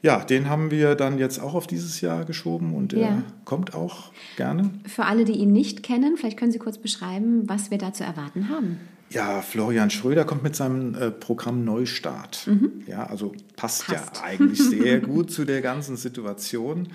ja, 0.02 0.24
den 0.24 0.48
haben 0.48 0.70
wir 0.70 0.94
dann 0.94 1.18
jetzt 1.18 1.38
auch 1.40 1.54
auf 1.54 1.66
dieses 1.66 2.00
Jahr 2.00 2.24
geschoben 2.24 2.74
und 2.74 2.92
er 2.92 3.00
Ja. 3.00 3.22
kommt 3.44 3.74
auch 3.74 4.12
gerne. 4.36 4.70
Für 4.86 5.04
alle, 5.06 5.24
die 5.24 5.32
ihn 5.34 5.52
nicht 5.52 5.82
kennen, 5.82 6.16
vielleicht 6.16 6.36
können 6.38 6.52
Sie 6.52 6.58
kurz 6.58 6.78
beschreiben, 6.78 7.48
was 7.48 7.70
wir 7.70 7.78
da 7.78 7.92
zu 7.92 8.04
erwarten 8.04 8.48
haben. 8.48 8.78
Ja, 9.10 9.40
Florian 9.40 9.90
Schröder 9.90 10.24
kommt 10.24 10.42
mit 10.42 10.56
seinem 10.56 10.94
äh, 10.94 11.10
Programm 11.12 11.64
Neustart. 11.64 12.48
Ja, 12.88 13.06
also 13.06 13.32
passt, 13.54 13.88
Mhm. 13.88 13.94
Passt. 13.94 14.16
ja 14.16 14.22
eigentlich 14.24 14.58
sehr 14.62 15.00
gut 15.00 15.30
zu 15.30 15.44
der 15.44 15.62
ganzen 15.62 15.96
Situation. 15.96 16.88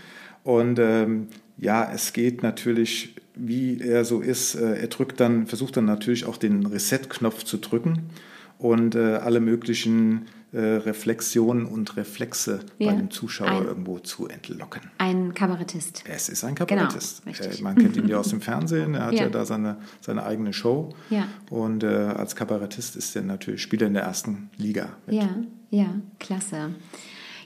Und 0.44 0.78
ähm, 0.80 1.28
ja, 1.58 1.90
es 1.94 2.12
geht 2.14 2.44
natürlich, 2.44 3.16
wie 3.36 3.80
er 3.80 4.04
so 4.04 4.20
ist, 4.20 4.56
äh, 4.56 4.76
er 4.82 4.88
drückt 4.88 5.20
dann, 5.22 5.48
versucht 5.48 5.78
dann 5.78 5.86
natürlich 5.86 6.26
auch 6.26 6.36
den 6.38 6.66
Reset-Knopf 6.66 7.44
zu 7.46 7.58
drücken 7.58 8.10
und 8.58 8.96
äh, 8.96 9.16
alle 9.16 9.40
möglichen 9.40 10.26
äh, 10.54 10.60
Reflexionen 10.60 11.66
und 11.66 11.96
Reflexe 11.98 12.60
Ja. 12.78 12.92
bei 12.92 12.98
dem 12.98 13.10
Zuschauer 13.12 13.48
Ein- 13.50 13.66
irgendwo 13.66 14.00
zu 14.00 14.28
entlocken. 14.28 14.82
Ein 14.98 15.34
Kabarettist. 15.34 16.04
Es 16.08 16.28
ist 16.30 16.44
ein 16.44 16.56
Kabarettist. 16.56 17.24
Genau. 17.26 17.38
Äh, 17.50 17.62
Man 17.62 17.76
kennt 17.76 17.96
ihn 17.98 18.08
ja 18.08 18.18
aus 18.18 18.30
dem 18.30 18.42
Fernsehen. 18.42 18.94
Er 18.96 19.06
hat 19.08 19.14
Ja. 19.14 19.24
ja, 19.24 19.30
da 19.30 19.46
seine, 19.46 19.78
seine 20.02 20.24
eigene 20.24 20.52
Show. 20.54 20.90
Ja. 21.10 21.28
Und 21.50 21.84
äh, 21.84 21.88
als 21.88 22.36
Kabarettist 22.36 22.96
ist 22.96 23.16
er 23.16 23.22
natürlich 23.22 23.62
Spieler 23.62 23.88
in 23.88 23.94
der 23.94 24.04
ersten 24.04 24.50
Liga. 24.58 24.90
Ja, 25.08 25.30
ja, 25.70 25.88
klasse. 26.20 26.76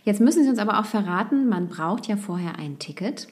Jetzt 0.03 0.21
müssen 0.21 0.43
Sie 0.43 0.49
uns 0.49 0.59
aber 0.59 0.79
auch 0.79 0.85
verraten, 0.85 1.47
man 1.49 1.67
braucht 1.67 2.07
ja 2.07 2.15
vorher 2.17 2.57
ein 2.59 2.77
Ticket, 2.79 3.27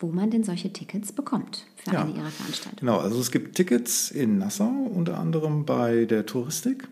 wo 0.00 0.08
man 0.08 0.30
denn 0.30 0.44
solche 0.44 0.72
Tickets 0.72 1.12
bekommt 1.12 1.66
für 1.76 1.92
Ja. 1.94 2.02
eine 2.02 2.10
Ihrer 2.12 2.28
Veranstaltungen. 2.28 2.78
Genau, 2.80 2.98
also 2.98 3.18
es 3.20 3.30
gibt 3.30 3.56
Tickets 3.56 4.10
in 4.10 4.38
Nassau, 4.38 4.68
unter 4.70 5.18
anderem 5.18 5.64
bei 5.64 6.04
der 6.04 6.26
Touristik 6.26 6.86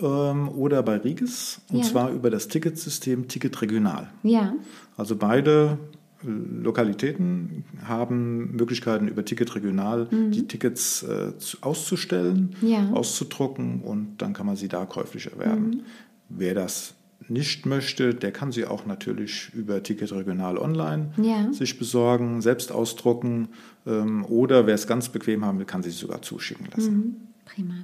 ähm, 0.00 0.48
oder 0.48 0.82
bei 0.82 0.96
Riges. 0.96 1.60
Und 1.70 1.76
Mhm. 1.76 1.82
Ja. 1.82 1.86
zwar 1.88 2.10
über 2.12 2.30
das 2.30 2.48
Ticketsystem 2.48 3.28
Ticket 3.28 3.60
Regional. 3.62 4.08
Ja, 4.22 4.54
Also 4.96 5.16
beide 5.16 5.78
äh, 6.24 6.26
Lokalitäten 6.62 7.64
haben 7.84 8.56
Möglichkeiten 8.56 9.08
über 9.08 9.24
Ticket 9.24 9.54
Regional 9.54 10.08
die 10.10 10.46
Tickets 10.48 11.02
äh, 11.04 11.36
zu, 11.38 11.58
auszustellen, 11.60 12.54
Mhm. 12.60 12.68
Ja. 12.68 12.80
Mhm. 12.82 12.94
auszudrucken 12.94 13.80
und 13.82 14.16
dann 14.18 14.32
kann 14.32 14.46
man 14.46 14.56
sie 14.56 14.68
da 14.68 14.84
käuflich 14.86 15.30
erwerben. 15.32 15.82
Wer 16.28 16.54
das 16.54 16.94
nicht 17.28 17.66
möchte, 17.66 18.14
der 18.14 18.32
kann 18.32 18.52
sie 18.52 18.64
auch 18.64 18.86
natürlich 18.86 19.50
über 19.52 19.82
Ticket 19.82 20.12
Regional 20.12 20.56
online 20.56 21.12
Ja. 21.20 21.52
sich 21.52 21.78
besorgen, 21.78 22.40
selbst 22.42 22.70
ausdrucken 22.72 23.48
ähm, 23.86 24.24
oder 24.24 24.66
wer 24.66 24.74
es 24.74 24.86
ganz 24.86 25.08
bequem 25.08 25.44
haben 25.44 25.58
will, 25.58 25.66
kann 25.66 25.82
sie 25.82 25.90
sogar 25.90 26.22
zuschicken 26.22 26.66
lassen. 26.74 27.27
Prima. 27.48 27.74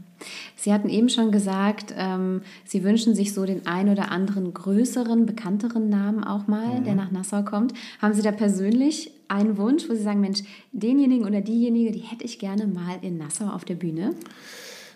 Sie 0.57 0.73
hatten 0.73 0.89
eben 0.89 1.09
schon 1.09 1.31
gesagt, 1.33 1.95
ähm, 1.97 2.43
Sie 2.65 2.85
wünschen 2.85 3.15
sich 3.15 3.33
so 3.33 3.45
den 3.47 3.67
ein 3.67 3.89
oder 3.89 4.11
anderen 4.11 4.53
größeren, 4.53 5.27
bekannteren 5.27 5.89
Namen 5.89 6.23
auch 6.23 6.47
mal, 6.47 6.81
Mhm. 6.81 6.85
der 6.85 6.95
nach 6.95 7.11
Nassau 7.11 7.43
kommt. 7.43 7.73
Haben 8.01 8.15
Sie 8.15 8.23
da 8.23 8.33
persönlich 8.33 9.11
einen 9.29 9.57
Wunsch, 9.57 9.89
wo 9.89 9.95
Sie 9.95 10.03
sagen, 10.03 10.21
Mensch, 10.21 10.41
denjenigen 10.73 11.27
oder 11.27 11.41
diejenige, 11.41 11.93
die 11.93 12.01
hätte 12.01 12.25
ich 12.25 12.39
gerne 12.39 12.67
mal 12.67 12.97
in 13.03 13.17
Nassau 13.19 13.47
auf 13.47 13.65
der 13.65 13.75
Bühne? 13.77 14.15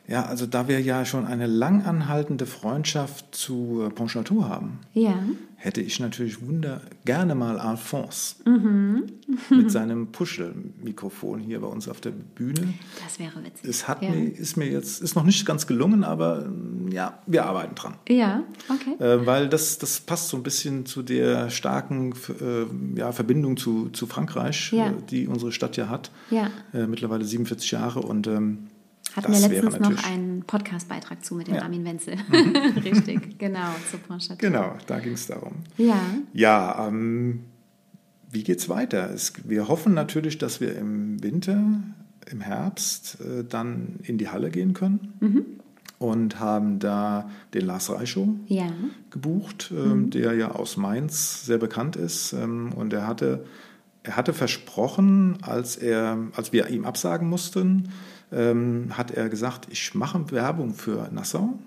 Ja, 0.08 0.24
also 0.24 0.46
da 0.46 0.68
wir 0.68 0.80
ja 0.80 1.04
schon 1.04 1.26
eine 1.26 1.46
lang 1.46 1.82
anhaltende 1.84 2.46
Freundschaft 2.46 3.34
zu 3.34 3.82
äh, 3.86 3.90
Pontchâteau 3.90 4.44
haben, 4.48 4.78
Ja. 4.94 5.14
hätte 5.56 5.82
ich 5.82 6.00
natürlich 6.00 6.40
wunder 6.40 6.80
gerne 7.04 7.34
mal 7.34 7.58
Alphonse 7.58 8.36
Mhm. 8.46 9.02
mit 9.50 9.70
seinem 9.70 10.06
Puschel-Mikrofon 10.12 11.40
hier 11.40 11.60
bei 11.60 11.66
uns 11.66 11.88
auf 11.88 12.00
der 12.00 12.12
Bühne. 12.12 12.72
Das 13.04 13.18
wäre 13.18 13.44
witzig. 13.44 13.68
Es 13.68 13.86
hat 13.86 14.02
ja. 14.02 14.08
mir, 14.10 14.30
ist 14.34 14.56
mir 14.56 14.66
jetzt 14.70 15.02
ist 15.02 15.14
noch 15.14 15.24
nicht 15.24 15.44
ganz 15.44 15.66
gelungen, 15.66 16.04
aber 16.04 16.46
ähm, 16.46 16.88
ja, 16.90 17.18
wir 17.26 17.44
arbeiten 17.44 17.74
dran. 17.74 17.94
Ja, 18.08 18.42
okay. 18.70 19.02
Äh, 19.04 19.26
weil 19.26 19.48
das, 19.50 19.76
das 19.78 20.00
passt 20.00 20.28
so 20.30 20.36
ein 20.38 20.42
bisschen 20.42 20.86
zu 20.86 21.02
der 21.02 21.50
starken 21.50 22.14
äh, 22.40 22.98
ja, 22.98 23.12
Verbindung 23.12 23.58
zu, 23.58 23.90
zu 23.90 24.06
Frankreich, 24.06 24.72
Ja. 24.72 24.86
äh, 24.88 24.92
die 25.10 25.26
unsere 25.26 25.52
Stadt 25.52 25.76
ja 25.76 25.88
hat. 25.90 26.10
Ja. 26.30 26.50
Äh, 26.72 26.86
mittlerweile 26.86 27.24
47 27.26 27.72
Jahre 27.72 28.00
und 28.00 28.26
ähm, 28.26 28.68
Hatten 29.16 29.32
das 29.32 29.42
wir 29.42 29.62
letztens 29.62 29.78
noch 29.80 30.04
einen 30.04 30.42
Podcast-Beitrag 30.44 31.24
zu 31.24 31.34
mit 31.34 31.48
dem 31.48 31.54
Ja. 31.56 31.62
Armin 31.62 31.84
Wenzel. 31.84 32.16
Richtig, 32.84 33.38
genau, 33.38 33.68
zu 33.90 33.98
Pontchâteau. 33.98 34.36
Genau, 34.38 34.76
da 34.86 34.98
ging 35.00 35.14
es 35.14 35.26
darum. 35.26 35.52
Ja, 35.76 36.00
Ja, 36.32 36.86
ähm, 36.88 37.44
wie 38.30 38.42
geht's 38.44 38.68
weiter? 38.68 39.10
Es, 39.12 39.32
wir 39.44 39.68
hoffen 39.68 39.94
natürlich, 39.94 40.38
dass 40.38 40.60
wir 40.60 40.76
im 40.76 41.22
Winter, 41.22 41.62
im 42.30 42.40
Herbst 42.42 43.18
äh, 43.20 43.42
dann 43.44 43.96
in 44.02 44.18
die 44.18 44.28
Halle 44.28 44.50
gehen 44.50 44.74
können 44.74 45.14
Mhm. 45.20 45.46
und 45.98 46.38
haben 46.38 46.78
da 46.78 47.30
den 47.54 47.64
Lars 47.66 47.90
Reichow 47.90 48.28
ja, 48.46 48.66
gebucht, 49.10 49.72
ähm, 49.74 50.10
der 50.10 50.34
ja 50.34 50.50
aus 50.52 50.76
Mainz 50.76 51.46
sehr 51.46 51.58
bekannt 51.58 51.96
ist. 51.96 52.34
Ähm, 52.34 52.72
und 52.74 52.92
er 52.92 53.06
hatte, 53.06 53.46
er 54.02 54.16
hatte 54.16 54.34
versprochen, 54.34 55.38
als, 55.42 55.76
er, 55.76 56.18
als 56.36 56.52
wir 56.52 56.68
ihm 56.68 56.84
absagen 56.84 57.28
mussten, 57.28 57.88
ähm, 58.32 58.92
hat 58.96 59.10
er 59.10 59.28
gesagt, 59.28 59.68
ich 59.70 59.94
mache 59.94 60.30
Werbung 60.30 60.74
für 60.74 61.08
Nassau. 61.12 61.58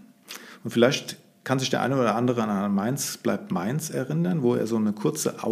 Und 0.63 0.71
vielleicht 0.71 1.17
kann 1.43 1.58
sich 1.60 1.69
der 1.71 1.82
eine 1.82 1.95
oder 2.00 2.15
andere 2.15 2.43
an 2.43 2.74
Mainz 2.76 3.17
bleibt 3.17 3.52
Mainz 3.52 3.89
erinnern, 3.89 4.43
wo 4.43 4.54
er 4.56 4.67
so 4.67 4.76
eine 4.78 4.93
kurze 4.93 5.43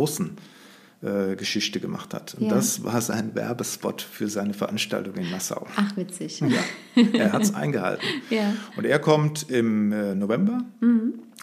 Außengeschichte 1.01 1.79
gemacht 1.79 2.13
hat. 2.13 2.35
Und 2.35 2.43
Ja. 2.47 2.49
das 2.55 2.83
war 2.83 3.01
sein 3.01 3.33
Werbespot 3.35 4.01
für 4.01 4.27
seine 4.27 4.53
Veranstaltung 4.53 5.15
in 5.15 5.31
Nassau. 5.31 5.65
ach 5.75 5.95
witzig. 5.97 6.41
Ja, 6.41 7.03
er 7.13 7.33
hat 7.33 7.41
es 7.41 7.53
eingehalten. 7.55 8.05
Ja. 8.29 8.53
Und 8.77 8.85
er 8.85 8.99
kommt 8.99 9.49
im 9.49 9.91
äh, 9.91 10.13
November, 10.15 10.59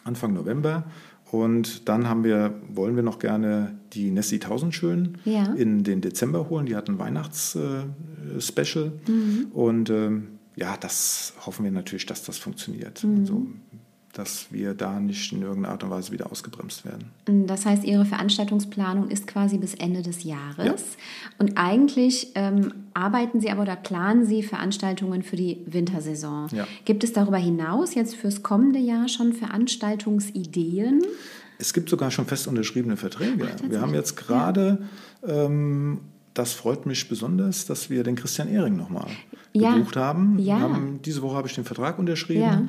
Anfang 0.04 0.32
November. 0.34 0.84
Und 1.32 1.88
dann 1.88 2.08
haben 2.08 2.22
wir, 2.22 2.54
wollen 2.68 2.94
wir 2.94 3.02
noch 3.02 3.18
gerne 3.18 3.76
die 3.94 4.12
Nessie 4.12 4.38
Tausendschön 4.38 5.18
Ja. 5.24 5.52
in 5.54 5.82
den 5.82 6.00
Dezember 6.00 6.48
holen. 6.48 6.66
Die 6.66 6.76
hat 6.76 6.88
ein 6.88 6.98
Weihnachts-Special. 8.36 8.92
Und 9.52 9.90
ähm, 9.90 10.28
ja, 10.56 10.76
das 10.76 11.34
hoffen 11.44 11.64
wir 11.64 11.70
natürlich, 11.70 12.06
dass 12.06 12.22
das 12.22 12.38
funktioniert. 12.38 13.04
Also, 13.04 13.46
dass 14.12 14.46
wir 14.50 14.72
da 14.72 14.98
nicht 14.98 15.30
in 15.32 15.42
irgendeiner 15.42 15.74
Art 15.74 15.84
und 15.84 15.90
Weise 15.90 16.10
wieder 16.10 16.32
ausgebremst 16.32 16.86
werden. 16.86 17.10
Das 17.46 17.66
heißt, 17.66 17.84
Ihre 17.84 18.06
Veranstaltungsplanung 18.06 19.10
ist 19.10 19.26
quasi 19.26 19.58
bis 19.58 19.74
Ende 19.74 20.00
des 20.00 20.24
Jahres. 20.24 20.96
Und 21.38 21.58
eigentlich 21.58 22.32
ähm, 22.34 22.72
arbeiten 22.94 23.40
Sie 23.40 23.50
aber 23.50 23.62
oder 23.62 23.76
planen 23.76 24.24
Sie 24.24 24.42
Veranstaltungen 24.42 25.22
für 25.22 25.36
die 25.36 25.58
Wintersaison. 25.66 26.48
Ja. 26.52 26.66
Gibt 26.86 27.04
es 27.04 27.12
darüber 27.12 27.36
hinaus 27.36 27.94
jetzt 27.94 28.14
fürs 28.16 28.42
kommende 28.42 28.78
Jahr 28.78 29.08
schon 29.08 29.34
Veranstaltungsideen? 29.34 31.02
Es 31.58 31.74
gibt 31.74 31.90
sogar 31.90 32.10
schon 32.10 32.24
fest 32.24 32.46
unterschriebene 32.48 32.96
Verträge. 32.96 33.38
tatsächlich? 33.38 33.70
wir 33.70 33.80
haben 33.82 33.94
jetzt 33.94 34.16
gerade, 34.16 34.78
ähm, 35.26 36.00
das 36.38 36.52
freut 36.52 36.86
mich 36.86 37.08
besonders, 37.08 37.66
dass 37.66 37.90
wir 37.90 38.02
den 38.04 38.16
Christian 38.16 38.48
Ehring 38.48 38.76
nochmal 38.76 39.06
Ja. 39.52 39.74
gebucht 39.74 39.96
haben. 39.96 40.38
Ja. 40.38 40.60
Haben. 40.60 41.00
Diese 41.04 41.22
Woche 41.22 41.36
habe 41.36 41.48
ich 41.48 41.54
den 41.54 41.64
Vertrag 41.64 41.98
unterschrieben 41.98 42.40
Ja. 42.42 42.62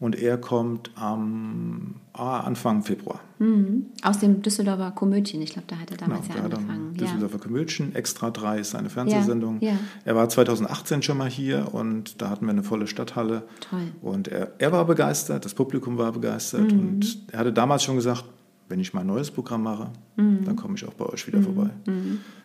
und 0.00 0.14
er 0.16 0.36
kommt 0.38 0.90
am 0.94 1.96
ah, 2.12 2.40
Anfang 2.40 2.82
Februar. 2.82 3.20
Mhm. 3.38 3.86
Aus 4.02 4.18
dem 4.18 4.42
Düsseldorfer 4.42 4.90
Komödien. 4.92 5.42
Ich 5.42 5.50
glaube, 5.50 5.66
da 5.68 5.76
hat 5.76 5.90
er 5.90 5.96
Genau, 5.96 6.10
damals 6.10 6.28
ja 6.28 6.34
der 6.34 6.42
hat 6.44 6.54
angefangen. 6.54 6.88
am 6.88 6.94
Ja. 6.94 6.98
Düsseldorfer 7.04 7.38
Komödien, 7.38 7.94
Extra 7.94 8.30
3 8.30 8.58
ist 8.60 8.70
seine 8.70 8.90
Fernsehsendung. 8.90 9.58
Ja, 9.60 9.70
ja. 9.70 9.78
Er 10.04 10.16
war 10.16 10.28
2018 10.28 11.02
schon 11.02 11.18
mal 11.18 11.28
hier 11.28 11.74
und 11.74 12.20
da 12.22 12.30
hatten 12.30 12.44
wir 12.46 12.52
eine 12.52 12.62
volle 12.62 12.86
Stadthalle. 12.86 13.42
Toll. 13.70 13.88
Und 14.02 14.28
er, 14.28 14.52
er 14.58 14.70
war 14.72 14.84
begeistert, 14.84 15.44
das 15.44 15.54
Publikum 15.54 15.98
war 15.98 16.12
begeistert 16.12 16.72
Mhm. 16.72 16.78
und 16.78 17.18
er 17.32 17.38
hatte 17.40 17.52
damals 17.52 17.82
schon 17.84 17.96
gesagt, 17.96 18.24
wenn 18.68 18.80
ich 18.80 18.94
mal 18.94 19.00
ein 19.02 19.06
neues 19.06 19.30
Programm 19.30 19.62
mache, 19.62 19.90
Mhm. 20.16 20.44
dann 20.44 20.56
komme 20.56 20.74
ich 20.76 20.86
auch 20.86 20.94
bei 20.94 21.06
euch 21.06 21.26
wieder 21.26 21.42
vorbei. 21.42 21.70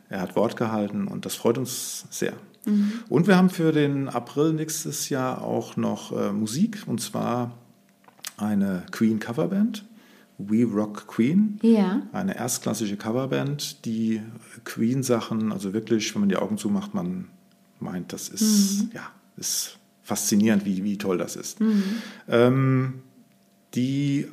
Er 0.09 0.21
hat 0.21 0.35
Wort 0.35 0.57
gehalten 0.57 1.07
und 1.07 1.25
das 1.25 1.35
freut 1.35 1.57
uns 1.57 2.05
sehr. 2.09 2.33
Mhm. 2.65 2.91
Und 3.09 3.27
wir 3.27 3.37
haben 3.37 3.49
für 3.49 3.71
den 3.71 4.09
April 4.09 4.53
nächstes 4.53 5.09
Jahr 5.09 5.43
auch 5.43 5.77
noch 5.77 6.11
äh, 6.11 6.31
Musik 6.31 6.83
und 6.87 6.99
zwar 6.99 7.53
eine 8.37 8.83
Queen 8.91 9.19
Coverband, 9.19 9.85
We 10.39 10.63
Rock 10.63 11.05
Queen. 11.07 11.59
Ja. 11.61 12.01
Eine 12.13 12.35
erstklassige 12.37 12.95
Coverband, 12.95 13.85
die 13.85 14.21
Queen-Sachen, 14.63 15.51
also 15.51 15.73
wirklich, 15.73 16.13
wenn 16.15 16.21
man 16.21 16.29
die 16.29 16.37
Augen 16.37 16.57
zumacht, 16.57 16.93
man 16.93 17.25
meint, 17.79 18.13
das 18.13 18.29
ist, 18.29 18.87
ja, 18.93 19.01
ist 19.37 19.77
faszinierend, 20.01 20.65
wie, 20.65 20.83
wie 20.83 20.97
toll 20.97 21.17
das 21.17 21.35
ist. 21.35 21.59
Ähm, 22.27 23.01
die 23.75 24.27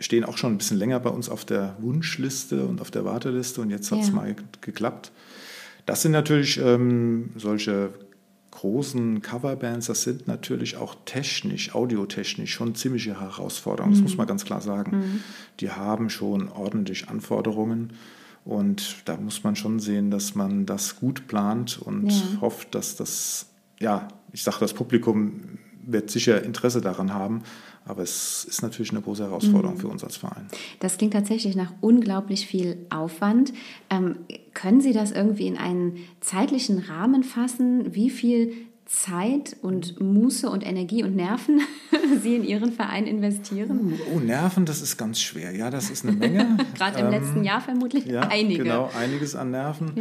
stehen 0.00 0.24
auch 0.24 0.38
schon 0.38 0.52
ein 0.54 0.58
bisschen 0.58 0.78
länger 0.78 0.98
bei 1.00 1.10
uns 1.10 1.28
auf 1.28 1.44
der 1.44 1.76
Wunschliste 1.80 2.64
und 2.66 2.80
auf 2.80 2.90
der 2.90 3.04
Warteliste 3.04 3.60
und 3.60 3.70
jetzt 3.70 3.92
hat 3.92 4.00
es 4.00 4.08
Ja. 4.08 4.14
mal 4.14 4.34
geklappt. 4.60 5.12
Das 5.86 6.02
sind 6.02 6.12
natürlich 6.12 6.58
ähm, 6.58 7.30
solche 7.36 7.90
großen 8.50 9.22
Coverbands, 9.22 9.86
das 9.86 10.02
sind 10.02 10.26
natürlich 10.26 10.76
auch 10.76 10.96
technisch, 11.04 11.74
audiotechnisch 11.74 12.52
schon 12.52 12.74
ziemliche 12.74 13.20
Herausforderungen, 13.20 13.94
das 13.94 14.02
muss 14.02 14.16
man 14.16 14.26
ganz 14.26 14.44
klar 14.44 14.60
sagen. 14.60 15.20
Die 15.60 15.70
haben 15.70 16.10
schon 16.10 16.48
ordentlich 16.48 17.08
Anforderungen 17.08 17.92
und 18.44 18.96
da 19.04 19.16
muss 19.16 19.44
man 19.44 19.54
schon 19.56 19.78
sehen, 19.78 20.10
dass 20.10 20.34
man 20.34 20.66
das 20.66 20.96
gut 20.96 21.28
plant 21.28 21.78
und 21.80 22.10
Ja. 22.10 22.40
hofft, 22.40 22.74
dass 22.74 22.96
das, 22.96 23.46
ja, 23.78 24.08
ich 24.32 24.42
sage, 24.42 24.58
das 24.60 24.74
Publikum 24.74 25.58
wird 25.86 26.10
sicher 26.10 26.42
Interesse 26.42 26.80
daran 26.80 27.14
haben, 27.14 27.42
aber 27.90 28.02
es 28.02 28.44
ist 28.44 28.62
natürlich 28.62 28.90
eine 28.92 29.02
große 29.02 29.24
Herausforderung 29.24 29.76
für 29.76 29.88
uns 29.88 30.02
als 30.04 30.16
Verein. 30.16 30.46
Das 30.80 30.96
klingt 30.98 31.12
tatsächlich 31.12 31.56
nach 31.56 31.72
unglaublich 31.80 32.46
viel 32.46 32.78
Aufwand. 32.90 33.52
Ähm, 33.90 34.16
können 34.54 34.80
Sie 34.80 34.92
das 34.92 35.10
irgendwie 35.12 35.46
in 35.46 35.58
einen 35.58 35.96
zeitlichen 36.20 36.78
Rahmen 36.78 37.22
fassen, 37.24 37.94
wie 37.94 38.10
viel 38.10 38.52
Zeit 38.86 39.56
und 39.62 40.00
Muße 40.00 40.50
und 40.50 40.66
Energie 40.66 41.04
und 41.04 41.14
Nerven 41.14 41.60
Sie 42.22 42.34
in 42.34 42.42
Ihren 42.44 42.72
Verein 42.72 43.06
investieren? 43.06 43.94
Oh, 44.12 44.18
Nerven, 44.18 44.64
das 44.66 44.82
ist 44.82 44.96
ganz 44.96 45.20
schwer. 45.20 45.54
Ja, 45.54 45.70
das 45.70 45.90
ist 45.90 46.04
eine 46.04 46.16
Menge. 46.16 46.56
Gerade 46.76 46.98
im 46.98 47.10
letzten 47.10 47.44
Jahr 47.44 47.60
vermutlich 47.60 48.06
Ja, 48.06 48.22
einige. 48.22 48.64
genau, 48.64 48.90
einiges 48.98 49.36
an 49.36 49.52
Nerven. 49.52 49.92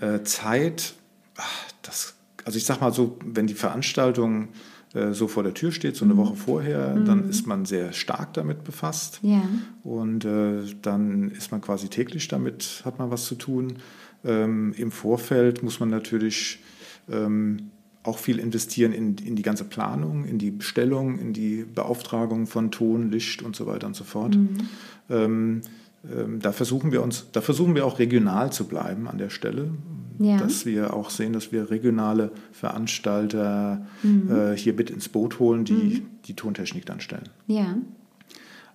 Ja. 0.00 0.14
Äh, 0.14 0.22
Zeit, 0.24 0.94
ach, 1.36 1.64
das, 1.82 2.14
also 2.44 2.56
ich 2.56 2.64
sag 2.64 2.80
mal 2.80 2.92
so, 2.92 3.18
wenn 3.22 3.46
die 3.46 3.54
Veranstaltung 3.54 4.44
äh, 4.44 4.48
so 5.12 5.28
vor 5.28 5.42
der 5.42 5.52
Tür 5.52 5.70
steht, 5.70 5.96
so 5.96 6.04
eine 6.06 6.16
Woche 6.16 6.34
vorher, 6.34 6.94
dann 6.94 7.28
ist 7.28 7.46
man 7.46 7.66
sehr 7.66 7.92
stark 7.92 8.32
damit 8.32 8.64
befasst. 8.64 9.22
Mhm. 9.22 9.30
Ja. 9.30 9.42
Und 9.84 10.24
äh, 10.24 10.62
dann 10.80 11.30
ist 11.30 11.52
man 11.52 11.60
quasi 11.60 11.88
täglich 11.88 12.28
damit, 12.28 12.82
hat 12.84 12.98
man 12.98 13.10
was 13.10 13.26
zu 13.26 13.34
tun. 13.34 13.74
Ähm, 14.24 14.72
Im 14.76 14.90
Vorfeld 14.90 15.62
muss 15.62 15.78
man 15.78 15.90
natürlich 15.90 16.60
ähm, 17.10 17.70
auch 18.02 18.18
viel 18.18 18.38
investieren 18.38 18.92
in, 18.92 19.16
in 19.18 19.36
die 19.36 19.42
ganze 19.42 19.64
Planung, 19.64 20.24
in 20.24 20.38
die 20.38 20.50
Bestellung, 20.50 21.18
in 21.18 21.32
die 21.32 21.64
Beauftragung 21.64 22.46
von 22.46 22.70
Ton, 22.70 23.10
Licht 23.10 23.42
und 23.42 23.54
so 23.54 23.66
weiter 23.66 23.86
und 23.86 23.94
so 23.94 24.04
fort. 24.04 24.36
Ähm, 25.10 25.60
ähm, 26.10 26.40
da 26.40 26.52
versuchen 26.52 26.92
wir 26.92 27.02
uns, 27.02 27.26
da 27.32 27.40
versuchen 27.40 27.74
wir 27.74 27.84
auch 27.84 27.98
regional 27.98 28.52
zu 28.52 28.66
bleiben 28.66 29.08
an 29.08 29.18
der 29.18 29.30
Stelle, 29.30 29.70
Ja. 30.18 30.36
dass 30.38 30.66
wir 30.66 30.94
auch 30.94 31.10
sehen, 31.10 31.32
dass 31.32 31.52
wir 31.52 31.70
regionale 31.70 32.32
Veranstalter 32.52 33.86
äh, 34.04 34.56
hier 34.56 34.74
mit 34.74 34.90
ins 34.90 35.08
Boot 35.08 35.38
holen, 35.38 35.64
die 35.64 36.02
die 36.24 36.34
Tontechnik 36.34 36.86
dann 36.86 37.00
stellen. 37.00 37.28
Ja. 37.46 37.76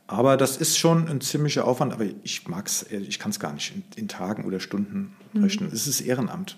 Aber 0.06 0.36
das 0.36 0.58
ist 0.58 0.78
schon 0.78 1.08
ein 1.08 1.22
ziemlicher 1.22 1.66
Aufwand, 1.66 1.94
aber 1.94 2.06
ich 2.24 2.48
mag's, 2.48 2.86
ich 2.92 3.20
kann 3.20 3.32
es 3.32 3.40
gar 3.40 3.54
nicht 3.54 3.74
in, 3.74 3.84
in 3.96 4.08
Tagen 4.10 4.44
oder 4.44 4.60
Stunden 4.60 5.14
rechnen. 5.34 5.70
Es 5.74 5.88
ist 5.88 6.02
Ehrenamt. 6.02 6.58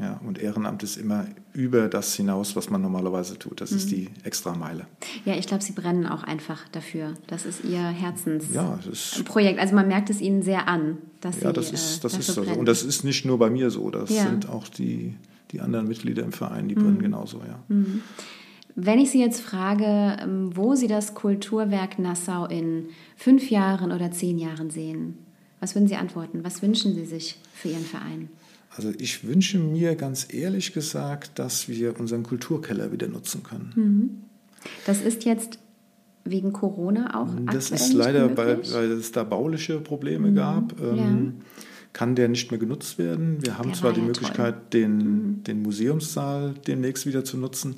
Ja, 0.00 0.20
und 0.26 0.38
Ehrenamt 0.38 0.82
ist 0.82 0.96
immer 0.96 1.26
über 1.52 1.88
das 1.88 2.14
hinaus, 2.14 2.56
was 2.56 2.70
man 2.70 2.80
normalerweise 2.80 3.38
tut. 3.38 3.60
Das 3.60 3.72
ist 3.72 3.90
die 3.90 4.08
extra 4.24 4.54
Meile. 4.54 4.86
Ja, 5.26 5.34
ich 5.36 5.46
glaube, 5.46 5.62
Sie 5.62 5.72
brennen 5.72 6.06
auch 6.06 6.22
einfach 6.24 6.66
dafür. 6.70 7.14
Das 7.26 7.44
ist 7.44 7.62
Ihr 7.64 7.78
Herzensprojekt. 7.78 8.54
Ja, 8.54 8.78
ist, 8.90 9.58
Also 9.60 9.74
man 9.74 9.86
merkt 9.86 10.08
es 10.10 10.20
Ihnen 10.20 10.42
sehr 10.42 10.66
an, 10.66 10.96
dass 11.20 11.40
ja, 11.40 11.48
Sie 11.48 11.54
das 11.54 11.70
ist, 11.70 11.98
äh, 11.98 12.00
das 12.02 12.12
dafür 12.12 12.18
ist 12.20 12.26
so. 12.34 12.42
brennen. 12.42 12.58
Und 12.58 12.66
das 12.66 12.82
ist 12.82 13.04
nicht 13.04 13.24
nur 13.26 13.38
bei 13.38 13.50
mir 13.50 13.70
so. 13.70 13.90
Das 13.90 14.10
Ja. 14.10 14.24
sind 14.24 14.48
auch 14.48 14.66
die, 14.66 15.14
die 15.52 15.60
anderen 15.60 15.86
Mitglieder 15.86 16.22
im 16.24 16.32
Verein, 16.32 16.68
die 16.68 16.74
brennen 16.74 17.00
genauso, 17.00 17.42
ja. 17.46 17.62
Wenn 18.80 19.00
ich 19.00 19.10
Sie 19.10 19.18
jetzt 19.18 19.40
frage, 19.40 20.16
ähm, 20.22 20.56
wo 20.56 20.76
Sie 20.76 20.86
das 20.86 21.14
Kulturwerk 21.14 21.98
Nassau 21.98 22.46
in 22.46 22.90
fünf 23.16 23.50
Jahren 23.50 23.90
oder 23.90 24.12
zehn 24.12 24.38
Jahren 24.38 24.70
sehen, 24.70 25.18
was 25.58 25.74
würden 25.74 25.88
Sie 25.88 25.96
antworten? 25.96 26.44
Was 26.44 26.62
wünschen 26.62 26.94
Sie 26.94 27.04
sich 27.04 27.40
für 27.52 27.70
Ihren 27.70 27.84
Verein? 27.84 28.28
Also 28.76 28.92
ich 28.96 29.26
wünsche 29.26 29.58
mir 29.58 29.96
ganz 29.96 30.32
ehrlich 30.32 30.72
gesagt, 30.74 31.40
dass 31.40 31.68
wir 31.68 31.98
unseren 31.98 32.22
Kulturkeller 32.22 32.92
wieder 32.92 33.08
nutzen 33.08 33.42
können. 33.42 34.22
Das 34.86 35.00
ist 35.00 35.24
jetzt 35.24 35.58
wegen 36.22 36.52
Corona 36.52 37.20
auch 37.20 37.30
Das 37.52 37.72
ist 37.72 37.94
leider, 37.94 38.36
weil, 38.36 38.58
weil 38.72 38.92
es 38.92 39.10
da 39.10 39.24
bauliche 39.24 39.80
Probleme 39.80 40.32
gab, 40.32 40.80
ähm, 40.80 41.38
kann 41.92 42.14
der 42.14 42.28
nicht 42.28 42.52
mehr 42.52 42.60
genutzt 42.60 42.98
werden. 42.98 43.38
Wir 43.42 43.58
haben 43.58 43.70
Der 43.70 43.74
zwar 43.74 43.88
war 43.88 43.92
die 43.94 44.00
ja 44.00 44.06
Möglichkeit, 44.06 44.72
den, 44.72 45.42
den 45.42 45.62
Museumssaal 45.62 46.54
demnächst 46.66 47.06
wieder 47.06 47.24
zu 47.24 47.38
nutzen, 47.38 47.76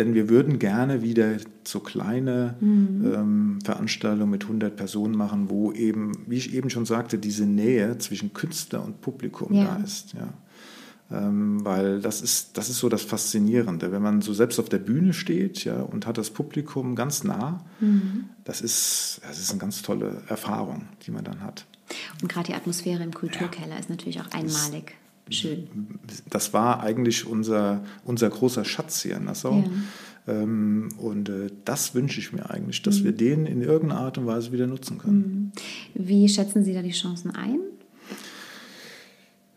denn 0.00 0.14
wir 0.14 0.28
würden 0.28 0.58
gerne 0.58 1.02
wieder 1.02 1.36
so 1.64 1.80
kleine 1.80 2.56
ähm, 2.62 3.58
Veranstaltungen 3.62 4.30
mit 4.30 4.44
100 4.44 4.74
Personen 4.74 5.14
machen, 5.14 5.50
wo 5.50 5.72
eben, 5.72 6.12
wie 6.26 6.36
ich 6.36 6.54
eben 6.54 6.70
schon 6.70 6.86
sagte, 6.86 7.18
diese 7.18 7.44
Nähe 7.44 7.98
zwischen 7.98 8.32
Künstler 8.32 8.82
und 8.82 9.02
Publikum 9.02 9.52
Ja. 9.52 9.64
da 9.76 9.84
ist. 9.84 10.14
Ja. 10.14 10.32
Ähm, 11.12 11.64
weil 11.64 12.00
das 12.00 12.22
ist, 12.22 12.56
das 12.56 12.70
ist 12.70 12.78
so 12.78 12.88
das 12.88 13.02
Faszinierende. 13.02 13.92
Wenn 13.92 14.00
man 14.00 14.22
so 14.22 14.32
selbst 14.32 14.58
auf 14.58 14.68
der 14.68 14.78
Bühne 14.78 15.12
steht 15.12 15.64
ja, 15.64 15.80
und 15.82 16.06
hat 16.06 16.16
das 16.18 16.30
Publikum 16.30 16.94
ganz 16.94 17.24
nah, 17.24 17.64
das, 18.44 18.60
ist, 18.60 19.20
das 19.26 19.38
ist 19.38 19.50
eine 19.50 19.58
ganz 19.58 19.82
tolle 19.82 20.22
Erfahrung, 20.28 20.86
die 21.04 21.10
man 21.10 21.24
dann 21.24 21.42
hat. 21.42 21.66
Und 22.22 22.28
gerade 22.28 22.46
die 22.46 22.54
Atmosphäre 22.54 23.02
im 23.02 23.12
Kulturkeller 23.12 23.78
ist 23.78 23.90
natürlich 23.90 24.20
auch 24.20 24.30
einmalig. 24.30 24.94
Schön. 25.30 25.68
Das 26.28 26.52
war 26.52 26.82
eigentlich 26.82 27.26
unser, 27.26 27.82
unser 28.04 28.28
großer 28.28 28.64
Schatz 28.64 29.02
hier 29.02 29.16
in 29.16 29.24
Nassau. 29.24 29.64
Ähm, 30.26 30.90
und 30.98 31.28
äh, 31.28 31.48
das 31.64 31.94
wünsche 31.94 32.20
ich 32.20 32.32
mir 32.32 32.50
eigentlich, 32.50 32.82
dass 32.82 33.04
wir 33.04 33.12
den 33.12 33.46
in 33.46 33.62
irgendeiner 33.62 34.00
Art 34.00 34.18
und 34.18 34.26
Weise 34.26 34.52
wieder 34.52 34.66
nutzen 34.66 34.98
können. 34.98 35.52
Wie 35.94 36.28
schätzen 36.28 36.64
Sie 36.64 36.74
da 36.74 36.82
die 36.82 36.90
Chancen 36.90 37.30
ein? 37.30 37.60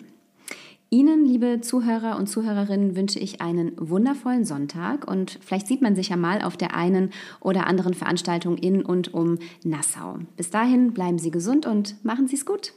Ihnen, 0.93 1.25
liebe 1.25 1.63
Zuhörer 1.63 2.19
und 2.19 2.27
Zuhörerinnen, 2.27 2.95
wünsche 2.97 3.19
ich 3.19 3.41
einen 3.41 3.73
wundervollen 3.79 4.45
Sonntag 4.45 5.11
und 5.11 5.39
vielleicht 5.41 5.67
sieht 5.67 5.81
man 5.81 5.97
sich 5.97 6.11
ja 6.11 6.19
mal 6.19 6.43
auf 6.43 6.59
der 6.59 6.77
einen 6.77 7.13
oder 7.41 7.67
anderen 7.67 7.95
Veranstaltung 7.95 8.59
in 8.59 8.85
und 8.85 9.15
um 9.15 9.39
Nassau. 9.65 10.19
Bis 10.37 10.51
dahin 10.51 10.93
bleiben 10.93 11.19
Sie 11.19 11.31
gesund 11.31 11.65
und 11.65 11.97
machen 12.05 12.29
Sie 12.29 12.37
es 12.37 12.45
gut. 12.45 12.75